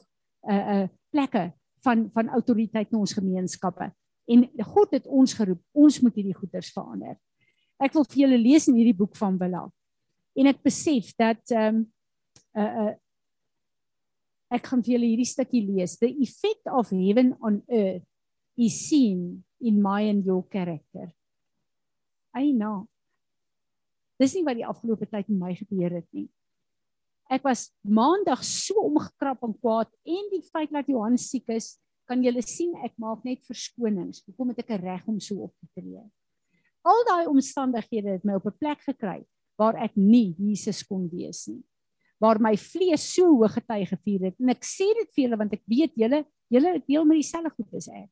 uh 0.48 0.64
uh 0.76 0.88
plekke 1.12 1.52
van 1.84 2.10
van 2.14 2.30
autoriteit 2.30 2.92
in 2.92 3.00
ons 3.00 3.14
gemeenskappe. 3.14 3.92
En 4.28 4.50
God 4.74 4.92
het 4.92 5.08
ons 5.08 5.34
geroep, 5.34 5.62
ons 5.74 6.02
moet 6.02 6.16
hierdie 6.16 6.38
goeders 6.38 6.72
verander. 6.74 7.18
Ek 7.80 7.94
wil 7.94 8.06
vir 8.06 8.22
julle 8.26 8.38
lees 8.38 8.68
in 8.68 8.76
hierdie 8.76 8.98
boek 8.98 9.16
van 9.18 9.38
Willa. 9.38 9.70
En 10.36 10.48
ek 10.48 10.64
besef 10.64 11.14
dat 11.18 11.42
ehm 11.52 11.76
um, 11.76 11.92
uh 12.56 12.72
uh 12.86 12.94
ek 14.56 14.68
gaan 14.70 14.84
vir 14.86 14.94
julle 14.94 15.10
hierdie 15.10 15.28
stukkie 15.28 15.66
lees. 15.66 15.98
The 15.98 16.08
effect 16.22 16.70
of 16.72 16.90
heaven 16.90 17.34
on 17.42 17.64
earth 17.68 18.06
is 18.56 18.78
seen 18.88 19.44
in 19.66 19.82
my 19.82 20.06
and 20.10 20.26
your 20.26 20.44
character. 20.52 21.10
I 22.36 22.52
know. 22.52 22.86
Dis 24.22 24.36
nie 24.38 24.46
wat 24.48 24.60
die 24.60 24.68
afgelope 24.68 25.08
tyd 25.10 25.28
met 25.32 25.40
my 25.42 25.54
gebeur 25.58 25.98
het 25.98 26.08
nie. 26.16 26.28
Ek 27.32 27.44
was 27.48 27.72
maandag 27.82 28.44
so 28.46 28.86
omgekrap 28.86 29.42
en 29.44 29.56
kwaad 29.58 29.90
en 30.06 30.30
die 30.32 30.44
feit 30.46 30.72
dat 30.72 30.92
Johan 30.92 31.18
siek 31.20 31.50
is, 31.56 31.76
kan 32.06 32.22
julle 32.22 32.44
sien 32.46 32.76
ek 32.86 32.94
maak 33.02 33.24
net 33.26 33.42
verskonings. 33.50 34.22
Hoekom 34.28 34.54
het 34.54 34.62
ek 34.62 34.76
'n 34.78 34.84
reg 34.84 35.08
om 35.10 35.20
so 35.20 35.50
op 35.50 35.54
te 35.58 35.68
tree? 35.74 36.04
Al 36.86 37.02
daai 37.10 37.26
omstandighede 37.26 38.20
het 38.20 38.26
my 38.26 38.36
op 38.38 38.46
'n 38.46 38.58
plek 38.60 38.82
gekry 38.86 39.26
waar 39.58 39.76
ek 39.76 39.96
nie 39.96 40.36
Jesus 40.38 40.84
kon 40.84 41.10
wees 41.10 41.48
nie. 41.48 41.64
Waar 42.20 42.40
my 42.40 42.56
vlees 42.56 43.14
so 43.16 43.26
hoog 43.26 43.54
getuig 43.54 43.90
gevier 43.90 44.22
het 44.30 44.40
en 44.40 44.50
ek 44.50 44.64
sê 44.64 44.86
dit 44.94 45.10
vir 45.16 45.24
julle 45.26 45.38
want 45.38 45.54
ek 45.54 45.64
weet 45.66 45.94
julle 45.96 46.26
julle 46.54 46.84
deel 46.88 47.06
met 47.06 47.18
dieselfde 47.18 47.50
goed 47.50 47.74
as 47.74 47.88
ek. 47.90 48.12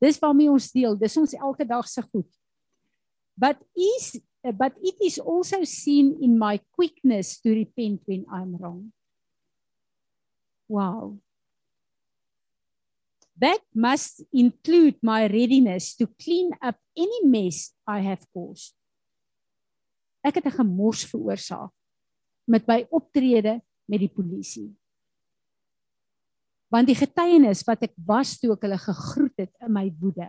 Dis 0.00 0.18
waarmee 0.18 0.50
ons 0.50 0.70
deel. 0.72 0.96
Dis 0.96 1.16
ons 1.20 1.36
elke 1.36 1.66
dag 1.68 1.86
se 1.88 2.02
goed. 2.08 2.28
But 3.36 3.60
is 3.76 4.20
but 4.56 4.72
it 4.80 4.96
is 5.04 5.20
also 5.20 5.64
seen 5.68 6.16
in 6.24 6.38
my 6.38 6.60
quickness 6.72 7.36
to 7.44 7.52
repent 7.52 8.00
when 8.08 8.24
I'm 8.32 8.56
wrong. 8.56 8.88
Wow. 10.66 11.20
That 13.36 13.60
must 13.74 14.24
include 14.32 14.96
my 15.02 15.26
readiness 15.26 15.94
to 15.96 16.06
clean 16.06 16.52
up 16.62 16.76
any 16.96 17.20
mess 17.24 17.72
I 17.86 18.00
have 18.00 18.24
caused. 18.32 18.72
Ek 20.24 20.36
het 20.40 20.46
'n 20.46 20.56
gemors 20.60 21.04
veroorsaak 21.08 21.72
met 22.44 22.66
my 22.66 22.86
optrede 22.90 23.60
met 23.88 24.00
die 24.00 24.12
polisie. 24.12 24.72
Want 26.70 26.90
die 26.90 26.98
getuienis 26.98 27.64
wat 27.66 27.82
ek 27.88 27.94
was 28.06 28.36
toe 28.38 28.54
ek 28.54 28.66
hulle 28.66 28.78
gegroet 28.78 29.46
het 29.46 29.52
in 29.66 29.72
my 29.74 29.88
woede. 30.00 30.28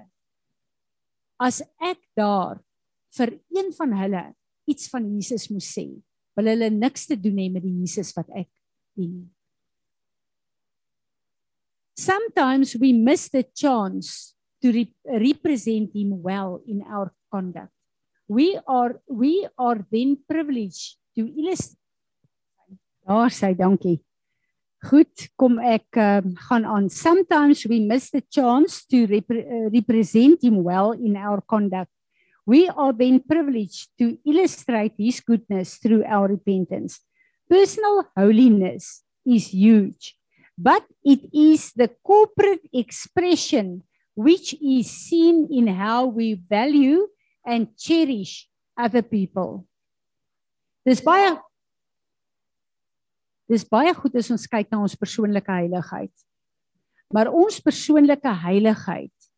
As 1.41 1.61
ek 1.81 2.01
daar 2.17 2.61
vir 3.17 3.35
een 3.53 3.69
van 3.77 3.93
hulle 3.97 4.23
iets 4.69 4.89
van 4.89 5.05
Jesus 5.09 5.49
moes 5.51 5.69
sê, 5.73 5.85
wil 6.37 6.49
hulle 6.49 6.71
niks 6.73 7.07
te 7.09 7.17
doen 7.19 7.37
hê 7.41 7.47
met 7.53 7.65
die 7.65 7.75
Jesus 7.83 8.13
wat 8.17 8.29
ek 8.37 8.49
dien. 8.97 9.25
Sometimes 11.97 12.73
we 12.81 12.93
miss 12.95 13.29
the 13.29 13.43
chance 13.53 14.33
to 14.61 14.71
re 14.73 14.87
represent 15.21 15.93
him 15.93 16.15
well 16.23 16.61
in 16.65 16.81
our 16.87 17.11
conduct. 17.33 17.73
We 18.31 18.57
are 18.65 19.01
we 19.05 19.45
are 19.59 19.85
then 19.91 20.17
privileged 20.25 20.97
to 21.17 21.27
illustrate 21.27 21.77
Daar 23.01 23.31
sê 23.31 23.55
dankie. 23.55 23.99
Goed, 24.81 25.29
kom 25.37 25.59
ek 25.61 25.93
um, 26.01 26.31
gaan 26.49 26.65
aan. 26.65 26.87
Sometimes 26.89 27.61
we 27.69 27.77
miss 27.85 28.09
the 28.09 28.23
chance 28.33 28.81
to 28.89 29.05
rep 29.05 29.29
uh, 29.29 29.69
represent 29.69 30.41
him 30.41 30.63
well 30.65 30.97
in 30.97 31.13
our 31.15 31.37
conduct. 31.45 31.91
We 32.49 32.65
are 32.73 32.89
then 32.89 33.21
privileged 33.21 33.93
to 34.01 34.17
illustrate 34.25 34.97
his 34.97 35.21
goodness 35.21 35.77
through 35.77 36.01
our 36.09 36.33
repentance. 36.33 36.97
Personal 37.45 38.09
holiness 38.17 39.05
is 39.21 39.53
huge, 39.53 40.17
but 40.57 40.81
it 41.05 41.29
is 41.29 41.69
the 41.77 41.93
corporate 42.01 42.65
expression 42.73 43.83
which 44.17 44.57
is 44.57 44.89
seen 44.89 45.47
in 45.53 45.67
how 45.67 46.09
we 46.09 46.33
value 46.33 47.05
and 47.45 47.69
cherish 47.77 48.49
other 48.73 49.05
people. 49.05 49.69
Dis 50.81 51.05
baie 51.05 51.37
Dis 53.51 53.65
baie 53.67 53.91
goed 53.91 54.15
as 54.15 54.31
ons 54.31 54.47
kyk 54.47 54.69
na 54.71 54.79
ons 54.79 54.95
persoonlike 54.95 55.51
heiligheid. 55.51 56.13
Maar 57.11 57.33
ons 57.35 57.59
persoonlike 57.59 58.35
heiligheid 58.45 59.31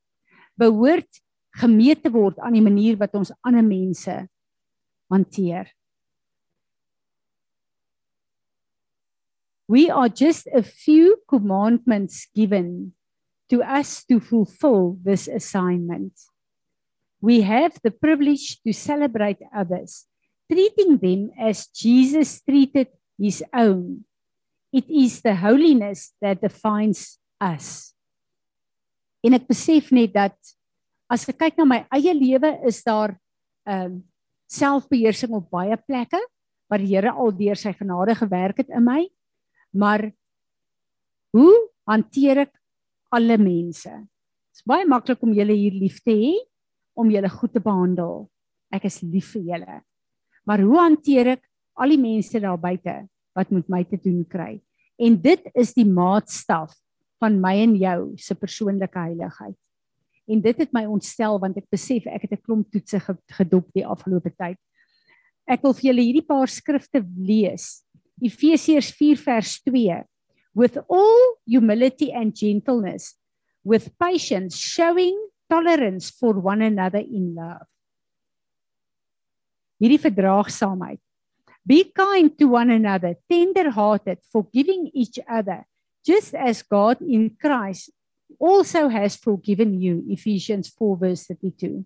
behoort 0.61 1.21
gemeet 1.57 2.03
te 2.05 2.11
word 2.13 2.37
aan 2.37 2.53
die 2.53 2.65
manier 2.65 2.97
wat 2.99 3.15
ons 3.17 3.33
ander 3.41 3.65
mense 3.65 4.13
hanteer. 5.09 5.71
We 9.65 9.89
are 9.89 10.09
just 10.09 10.45
a 10.53 10.61
few 10.61 11.17
commandments 11.25 12.27
given 12.35 12.93
to 13.49 13.61
us 13.65 14.03
to 14.05 14.19
fulfill 14.19 14.99
this 15.01 15.27
assignment. 15.27 16.13
We 17.21 17.41
have 17.41 17.79
the 17.81 17.89
privilege 17.89 18.61
to 18.61 18.73
celebrate 18.73 19.41
others, 19.55 20.05
treating 20.51 20.97
them 20.97 21.31
as 21.39 21.65
Jesus 21.73 22.41
treated 22.43 22.93
his 23.23 23.39
own. 23.55 24.03
It 24.73 24.89
is 24.89 25.21
the 25.21 25.35
holiness 25.35 26.11
that 26.19 26.41
defines 26.43 27.15
us. 27.39 27.93
En 29.23 29.37
ek 29.37 29.47
besef 29.47 29.91
net 29.95 30.11
dat 30.11 30.35
as 31.07 31.23
ek 31.29 31.39
kyk 31.39 31.61
na 31.61 31.67
my 31.69 31.79
eie 31.95 32.11
lewe 32.17 32.57
is 32.67 32.83
daar 32.83 33.15
ehm 33.63 33.93
um, 33.93 34.01
selfbeheersing 34.53 35.31
op 35.33 35.47
baie 35.49 35.73
plekke 35.81 36.19
waar 36.69 36.81
die 36.81 36.91
Here 36.91 37.09
al 37.09 37.31
deur 37.33 37.57
sy 37.57 37.71
genade 37.73 38.13
gewerk 38.19 38.59
het 38.61 38.69
in 38.69 38.83
my. 38.85 38.99
Maar 39.73 40.11
hoe 41.33 41.53
hanteer 41.89 42.43
ek 42.45 42.51
alle 43.13 43.39
mense? 43.41 43.89
Dit 43.89 44.61
is 44.61 44.67
baie 44.69 44.85
maklik 44.85 45.23
om 45.25 45.33
julle 45.33 45.55
hier 45.57 45.73
lief 45.73 45.97
te 46.05 46.13
hê, 46.13 46.35
om 46.93 47.09
julle 47.09 47.31
goed 47.33 47.55
te 47.55 47.63
behandel. 47.63 48.27
Ek 48.73 48.85
is 48.89 48.99
lief 49.01 49.31
vir 49.33 49.47
julle. 49.53 49.79
Maar 50.45 50.61
hoe 50.65 50.79
hanteer 50.81 51.31
ek 51.37 51.43
al 51.81 51.95
die 51.95 52.01
mense 52.01 52.41
daar 52.41 52.59
buite 52.61 52.99
wat 53.37 53.51
met 53.51 53.69
my 53.69 53.83
te 53.83 53.97
doen 53.97 54.23
kry. 54.29 54.61
En 55.01 55.17
dit 55.21 55.49
is 55.57 55.73
die 55.73 55.87
maatstaf 55.87 56.75
van 57.23 57.39
my 57.41 57.55
en 57.63 57.75
jou 57.79 57.99
se 58.19 58.35
persoonlike 58.35 58.99
heiligheid. 58.99 59.57
En 60.29 60.41
dit 60.43 60.61
het 60.63 60.71
my 60.75 60.85
ontstel 60.87 61.39
want 61.41 61.57
ek 61.59 61.67
besef 61.73 62.05
ek 62.07 62.27
het 62.27 62.37
'n 62.37 62.43
klomp 62.45 62.71
toetse 62.71 62.99
gedop 63.39 63.67
die 63.73 63.85
afgelope 63.85 64.31
tyd. 64.37 64.57
Ek 65.47 65.63
wil 65.63 65.73
vir 65.73 65.89
julle 65.91 66.05
hierdie 66.05 66.27
paar 66.27 66.47
skrifte 66.47 67.03
lees. 67.17 67.83
Efesiërs 68.21 68.91
4 68.95 69.17
vers 69.17 69.61
2. 69.63 70.03
With 70.55 70.77
all 70.87 71.37
humility 71.45 72.11
and 72.13 72.37
gentleness, 72.37 73.17
with 73.65 73.97
patience 73.97 74.55
showing 74.55 75.17
tolerance 75.49 76.11
for 76.11 76.39
one 76.39 76.61
another 76.61 76.99
in 76.99 77.33
love. 77.35 77.67
Hierdie 79.81 79.99
verdraagsaamheid 79.99 81.01
Be 81.65 81.85
kind 81.85 82.37
to 82.37 82.45
one 82.45 82.69
another, 82.69 83.15
tender-hearted, 83.29 84.19
forgiving 84.31 84.91
each 84.93 85.17
other, 85.29 85.65
just 86.05 86.35
as 86.35 86.61
God 86.61 87.01
in 87.01 87.37
Christ 87.39 87.91
also 88.39 88.89
has 88.89 89.15
forgiven 89.15 89.79
you. 89.79 90.03
Ephesians 90.09 90.67
4 90.69 90.97
verse 90.97 91.25
32. 91.27 91.85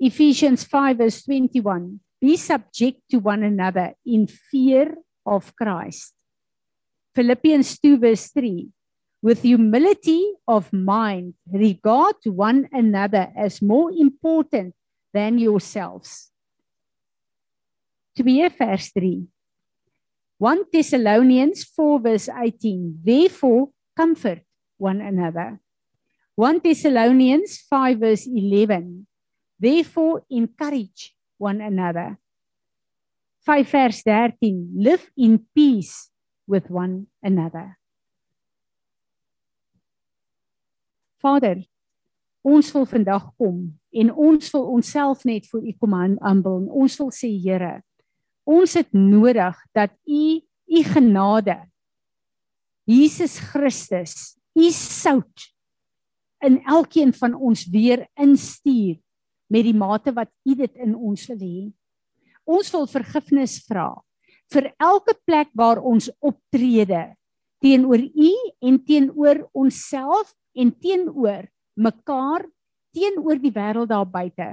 Ephesians 0.00 0.64
5 0.64 0.96
verse 0.96 1.22
21. 1.24 2.00
Be 2.20 2.36
subject 2.36 3.02
to 3.10 3.18
one 3.18 3.42
another 3.42 3.94
in 4.06 4.26
fear 4.26 4.96
of 5.26 5.54
Christ. 5.56 6.14
Philippians 7.14 7.78
2 7.78 7.98
verse 7.98 8.28
3. 8.28 8.68
With 9.22 9.42
humility 9.42 10.32
of 10.48 10.72
mind, 10.72 11.34
regard 11.50 12.16
one 12.26 12.68
another 12.72 13.32
as 13.36 13.62
more 13.62 13.90
important 13.92 14.74
than 15.12 15.38
yourselves. 15.38 16.30
2 18.16 18.50
vers 18.58 18.92
3. 18.92 19.26
1 20.38 20.64
Thessalonians 20.70 21.64
4 21.74 22.00
verse 22.00 22.28
18. 22.28 23.00
Therefore 23.04 23.70
comfort 23.96 24.42
one 24.78 25.00
another. 25.00 25.60
1 26.36 26.60
Thessalonians 26.60 27.58
5 27.70 27.98
verse 27.98 28.26
11. 28.26 29.06
Therefore 29.58 30.22
encourage 30.30 31.14
one 31.38 31.60
another. 31.60 32.18
5 33.46 33.68
vers 33.68 34.02
13. 34.02 34.72
Live 34.74 35.10
in 35.16 35.38
peace 35.54 36.10
with 36.46 36.70
one 36.70 37.06
another. 37.22 37.78
Vader, 41.24 41.64
ons 42.44 42.68
wil 42.72 42.84
vandag 42.84 43.30
kom 43.40 43.80
en 43.96 44.10
ons 44.12 44.50
wil 44.52 44.66
onsself 44.74 45.22
net 45.24 45.46
vir 45.48 45.62
u 45.64 45.72
kom 45.80 45.94
aanbid. 45.96 46.68
Ons 46.68 46.98
wil 47.00 47.08
sê 47.16 47.30
Here, 47.32 47.80
ons 48.44 48.74
het 48.76 48.92
nodig 48.92 49.56
dat 49.76 49.92
u 50.06 50.40
u 50.64 50.82
genade 50.82 51.56
Jesus 52.84 53.38
Christus 53.38 54.36
u 54.54 54.70
sout 54.70 55.50
in 56.44 56.60
elkeen 56.68 57.12
van 57.16 57.34
ons 57.34 57.64
weer 57.72 58.06
instuur 58.20 59.00
met 59.48 59.64
die 59.64 59.76
mate 59.76 60.12
wat 60.12 60.30
u 60.44 60.54
dit 60.54 60.74
in 60.76 60.94
ons 60.94 61.26
wil 61.30 61.40
hê. 61.40 61.60
Ons 62.44 62.70
wil 62.74 62.86
vergifnis 62.90 63.58
vra 63.64 63.88
vir 64.52 64.68
elke 64.82 65.14
plek 65.24 65.48
waar 65.56 65.80
ons 65.80 66.10
optrede 66.20 67.14
teenoor 67.64 68.02
u 68.02 68.32
en 68.60 68.76
teenoor 68.84 69.46
onsself 69.56 70.34
en 70.52 70.70
teenoor 70.70 71.48
mekaar 71.74 72.44
teenoor 72.94 73.40
die 73.40 73.54
wêreld 73.54 73.90
daar 73.90 74.06
buite 74.06 74.52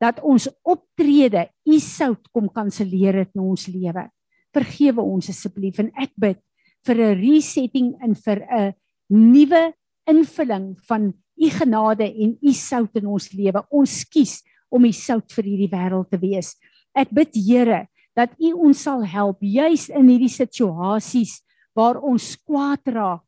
dat 0.00 0.20
ons 0.22 0.48
optrede 0.62 1.48
u 1.66 1.78
sout 1.82 2.30
kom 2.32 2.48
kanselleer 2.54 3.24
het 3.24 3.34
in 3.34 3.42
ons 3.42 3.66
lewe. 3.70 4.06
Vergewe 4.54 5.02
ons 5.02 5.30
asseblief 5.30 5.80
en 5.82 5.90
ek 5.98 6.14
bid 6.16 6.38
vir 6.86 6.96
'n 6.96 7.20
resetting 7.20 7.94
en 8.02 8.14
vir 8.14 8.38
'n 8.46 8.74
nuwe 9.10 9.72
invulling 10.06 10.76
van 10.88 11.12
u 11.38 11.50
genade 11.50 12.04
en 12.04 12.38
u 12.42 12.52
sout 12.52 12.96
in 12.96 13.06
ons 13.06 13.32
lewe. 13.32 13.62
Ons 13.70 14.04
kies 14.04 14.42
om 14.70 14.84
u 14.84 14.92
sout 14.92 15.32
vir 15.32 15.44
hierdie 15.44 15.70
wêreld 15.70 16.10
te 16.10 16.18
wees. 16.18 16.56
Ek 16.94 17.10
bid 17.10 17.34
Here 17.34 17.88
dat 18.16 18.34
u 18.40 18.52
ons 18.52 18.82
sal 18.82 19.04
help 19.06 19.38
juis 19.40 19.88
in 19.88 20.08
hierdie 20.08 20.32
situasies 20.32 21.42
waar 21.76 22.00
ons 22.02 22.36
kwaad 22.36 22.86
raak 22.90 23.24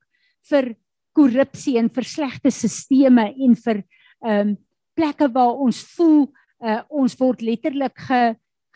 vir 0.51 0.75
korrupsie 1.15 1.77
en 1.79 1.89
vir 1.89 2.05
slegte 2.05 2.51
sisteme 2.51 3.31
en 3.31 3.55
vir 3.55 3.85
ehm 4.25 4.49
um, 4.49 4.57
plekke 4.99 5.31
waar 5.33 5.57
ons 5.63 5.79
voel 5.97 6.27
uh, 6.65 6.83
ons 6.89 7.17
word 7.21 7.43
letterlik 7.43 7.99
ge 8.09 8.23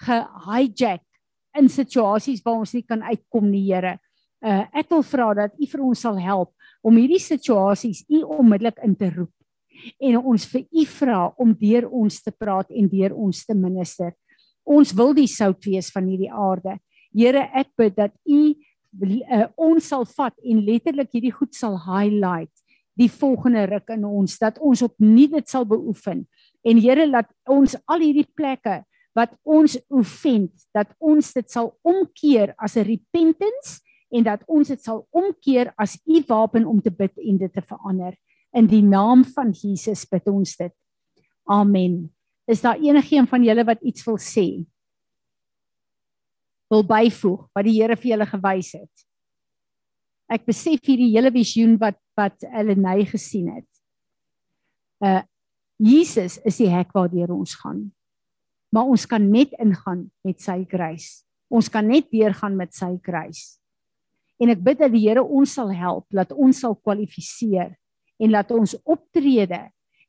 ge 0.05 0.17
hijack 0.49 1.05
in 1.59 1.69
situasies 1.71 2.43
waar 2.43 2.65
ons 2.65 2.73
nie 2.75 2.83
kan 2.83 3.03
uitkom 3.07 3.47
nie 3.47 3.63
Here. 3.69 3.99
Uh, 4.45 4.67
ek 4.75 4.91
wil 4.91 5.05
vra 5.07 5.29
dat 5.39 5.55
U 5.55 5.69
vir 5.71 5.85
ons 5.87 6.03
sal 6.03 6.19
help 6.21 6.51
om 6.83 6.99
hierdie 6.99 7.23
situasies 7.23 8.03
U 8.11 8.25
onmiddellik 8.41 8.83
in 8.85 8.97
te 8.99 9.09
roep 9.15 9.33
en 10.01 10.19
ons 10.19 10.47
vir 10.51 10.67
U 10.67 10.85
vra 10.91 11.21
om 11.41 11.55
deur 11.61 11.87
ons 11.89 12.19
te 12.23 12.33
praat 12.33 12.71
en 12.71 12.91
deur 12.91 13.15
ons 13.15 13.45
te 13.47 13.55
minister. 13.55 14.13
Ons 14.65 14.95
wil 14.97 15.15
die 15.17 15.29
sout 15.29 15.61
wees 15.67 15.91
van 15.93 16.07
hierdie 16.09 16.33
aarde. 16.33 16.79
Here, 17.15 17.47
ek 17.55 17.71
bid 17.79 17.97
dat 17.99 18.15
U 18.25 18.41
uh, 18.51 19.47
ons 19.57 19.89
sal 19.89 20.07
vat 20.17 20.35
en 20.43 20.63
letterlik 20.67 21.15
hierdie 21.15 21.35
goed 21.35 21.55
sal 21.55 21.79
highlight 21.87 22.53
die 22.99 23.11
volgende 23.11 23.65
ruk 23.67 23.91
in 23.91 24.05
ons 24.07 24.37
dat 24.39 24.59
ons 24.63 24.83
opnuut 24.87 25.33
dit 25.35 25.51
sal 25.51 25.67
beoefen. 25.67 26.25
En 26.65 26.81
Here, 26.81 27.07
laat 27.07 27.31
ons 27.51 27.77
al 27.87 28.01
hierdie 28.01 28.29
plekke 28.35 28.83
wat 29.15 29.35
ons 29.47 29.77
oefen, 29.95 30.49
dat 30.75 30.91
ons 30.99 31.33
dit 31.37 31.51
sal 31.51 31.71
omkeer 31.87 32.55
as 32.59 32.77
'n 32.77 32.87
repentance 32.89 33.81
en 34.11 34.25
dat 34.25 34.43
ons 34.47 34.69
dit 34.69 34.81
sal 34.81 35.07
omkeer 35.11 35.73
as 35.79 35.99
u 36.07 36.23
wapen 36.27 36.67
om 36.67 36.81
te 36.83 36.91
bid 36.91 37.17
en 37.19 37.39
dit 37.39 37.53
te 37.53 37.63
verander. 37.63 38.15
In 38.55 38.67
die 38.67 38.83
naam 38.83 39.25
van 39.25 39.53
Jesus 39.53 40.05
bid 40.07 40.27
ons 40.31 40.57
dit. 40.57 40.73
Amen. 41.51 42.15
Is 42.47 42.61
daar 42.61 42.79
enigiemand 42.79 43.29
van 43.29 43.45
julle 43.45 43.65
wat 43.65 43.83
iets 43.83 44.05
wil 44.05 44.19
sê? 44.19 44.65
Wil 46.71 46.85
byvoeg 46.85 47.49
wat 47.55 47.65
die 47.65 47.77
Here 47.81 47.97
vir 47.97 48.11
julle 48.15 48.27
gewys 48.27 48.73
het? 48.73 49.05
Ek 50.33 50.47
besef 50.47 50.81
hierdie 50.87 51.13
hele 51.13 51.31
visioen 51.31 51.77
wat 51.79 51.99
wat 52.15 52.47
hulle 52.47 52.77
nei 52.79 53.05
gesien 53.11 53.49
het. 53.51 53.71
Uh 55.03 55.23
Jesus 55.79 56.39
is 56.47 56.61
die 56.61 56.71
hek 56.71 56.93
waardeur 56.95 57.33
ons 57.35 57.57
gaan 57.59 57.89
maar 58.75 58.91
ons 58.91 59.07
kan 59.07 59.23
net 59.31 59.53
ingaan 59.63 60.09
met 60.27 60.41
sy 60.43 60.65
grys. 60.67 61.23
Ons 61.53 61.69
kan 61.71 61.87
net 61.87 62.09
deurgaan 62.11 62.57
met 62.59 62.75
sy 62.75 62.97
grys. 63.05 63.61
En 64.43 64.51
ek 64.51 64.65
bid 64.67 64.81
dat 64.81 64.91
die 64.91 65.05
Here 65.05 65.23
ons 65.23 65.53
sal 65.55 65.71
help, 65.79 66.09
dat 66.11 66.33
ons 66.35 66.59
sal 66.65 66.75
kwalifiseer 66.83 67.77
en 68.19 68.33
laat 68.35 68.51
ons 68.55 68.75
optrede 68.83 69.61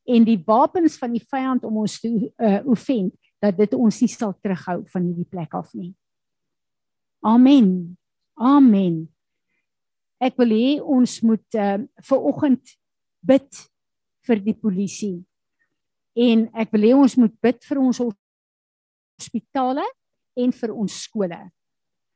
en 0.06 0.26
die 0.26 0.40
wapens 0.48 0.98
van 1.02 1.14
die 1.14 1.22
vyand 1.22 1.66
om 1.66 1.84
ons 1.84 2.00
te 2.02 2.10
uh, 2.10 2.58
oefen 2.66 3.12
dat 3.42 3.58
dit 3.60 3.78
ons 3.78 4.02
nie 4.02 4.10
sal 4.10 4.34
terughou 4.42 4.80
van 4.90 5.06
hierdie 5.06 5.30
plek 5.30 5.54
af 5.58 5.70
nie. 5.78 5.92
Amen. 7.26 7.70
Amen. 8.34 9.04
Ek 10.22 10.42
wil 10.42 10.58
hê 10.58 10.68
ons 10.82 11.20
moet 11.26 11.62
uh, 11.62 11.78
vir 12.10 12.28
oggend 12.34 12.76
bid 13.22 13.66
vir 14.26 14.42
die 14.42 14.58
polisie. 14.58 15.20
En 16.16 16.48
ek 16.56 16.72
wil 16.72 16.88
hê 16.88 16.94
ons 16.96 17.18
moet 17.20 17.34
bid 17.44 17.60
vir 17.68 17.82
ons 17.82 18.02
hospitale 19.20 19.84
en 20.40 20.52
vir 20.56 20.74
ons 20.74 21.02
skole. 21.06 21.40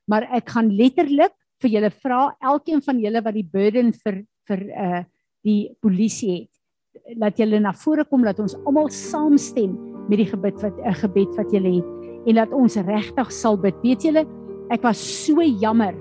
Maar 0.10 0.28
ek 0.40 0.56
gaan 0.56 0.72
letterlik 0.72 1.36
vir 1.60 1.74
julle 1.76 1.92
vra, 1.92 2.22
elkeen 2.40 2.82
van 2.84 3.00
julle 3.04 3.22
wat 3.24 3.36
die 3.36 3.48
burden 3.48 3.94
vir 4.04 4.24
vir 4.50 4.68
uh 4.74 5.02
die 5.48 5.72
polisie 5.80 6.34
het, 6.34 6.50
laat 7.16 7.38
julle 7.40 7.62
na 7.64 7.72
vore 7.72 8.04
kom 8.04 8.26
dat 8.28 8.42
ons 8.44 8.58
almal 8.68 8.90
saamstem 8.92 9.72
met 10.10 10.20
die 10.20 10.28
gebed 10.28 10.58
wat 10.60 10.76
'n 10.76 10.90
uh, 10.90 10.96
gebed 11.00 11.32
wat 11.38 11.54
julle 11.56 11.72
het 11.80 12.28
en 12.28 12.36
dat 12.36 12.52
ons 12.52 12.76
regtig 12.76 13.32
sal 13.32 13.56
bid. 13.56 13.76
Weet 13.84 14.04
julle, 14.04 14.26
ek 14.70 14.84
was 14.84 15.00
so 15.00 15.40
jammer 15.42 15.96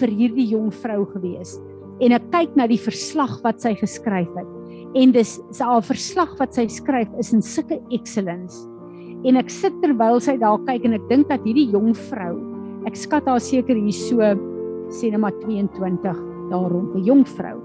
vir 0.00 0.10
hierdie 0.10 0.48
jong 0.50 0.72
vrou 0.72 1.06
gewees 1.14 1.60
en 2.00 2.12
ek 2.12 2.26
kyk 2.32 2.56
na 2.56 2.66
die 2.66 2.80
verslag 2.80 3.38
wat 3.44 3.62
sy 3.62 3.74
geskryf 3.78 4.34
het. 4.34 4.61
En 4.94 5.12
dis 5.12 5.40
sy 5.50 5.80
verslag 5.88 6.38
wat 6.38 6.54
sy 6.54 6.66
skryf 6.68 7.08
is 7.18 7.32
in 7.32 7.42
sulke 7.42 7.80
excellence. 7.90 8.68
En 9.24 9.36
ek 9.36 9.50
sit 9.50 9.72
terwyl 9.80 10.20
sy 10.20 10.36
daar 10.36 10.60
kyk 10.66 10.84
en 10.84 10.94
ek 10.94 11.08
dink 11.08 11.28
dat 11.28 11.44
hierdie 11.46 11.70
jong 11.72 11.94
vrou 12.10 12.52
ek 12.88 12.98
skat 12.98 13.28
haar 13.30 13.42
seker 13.42 13.78
hier 13.78 13.94
so 13.94 14.18
net 15.02 15.20
maar 15.20 15.34
22 15.40 16.18
daar 16.50 16.68
rond 16.68 16.94
'n 16.94 17.04
jong 17.04 17.24
vrou. 17.24 17.58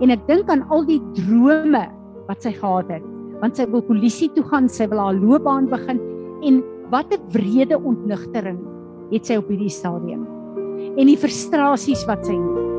En 0.00 0.10
ek 0.10 0.26
dink 0.26 0.48
aan 0.50 0.66
al 0.70 0.84
die 0.84 1.00
drome 1.14 1.86
wat 2.26 2.42
sy 2.42 2.52
gehad 2.52 2.88
het 2.88 3.04
want 3.40 3.56
sy 3.56 3.66
wil 3.66 3.82
polisie 3.82 4.30
toe 4.34 4.44
gaan 4.44 4.68
sy 4.68 4.86
wil 4.86 4.98
haar 4.98 5.14
loopbaan 5.14 5.66
begin 5.66 6.00
en 6.42 6.62
wat 6.90 7.12
'n 7.12 7.20
wrede 7.32 7.78
ontnigtering 7.78 8.58
het 9.10 9.26
sy 9.26 9.36
op 9.36 9.48
hierdie 9.48 9.70
stadium. 9.70 10.26
En 10.96 11.06
die 11.06 11.16
frustrasies 11.16 12.06
wat 12.06 12.26
sy 12.26 12.32
het 12.32 12.71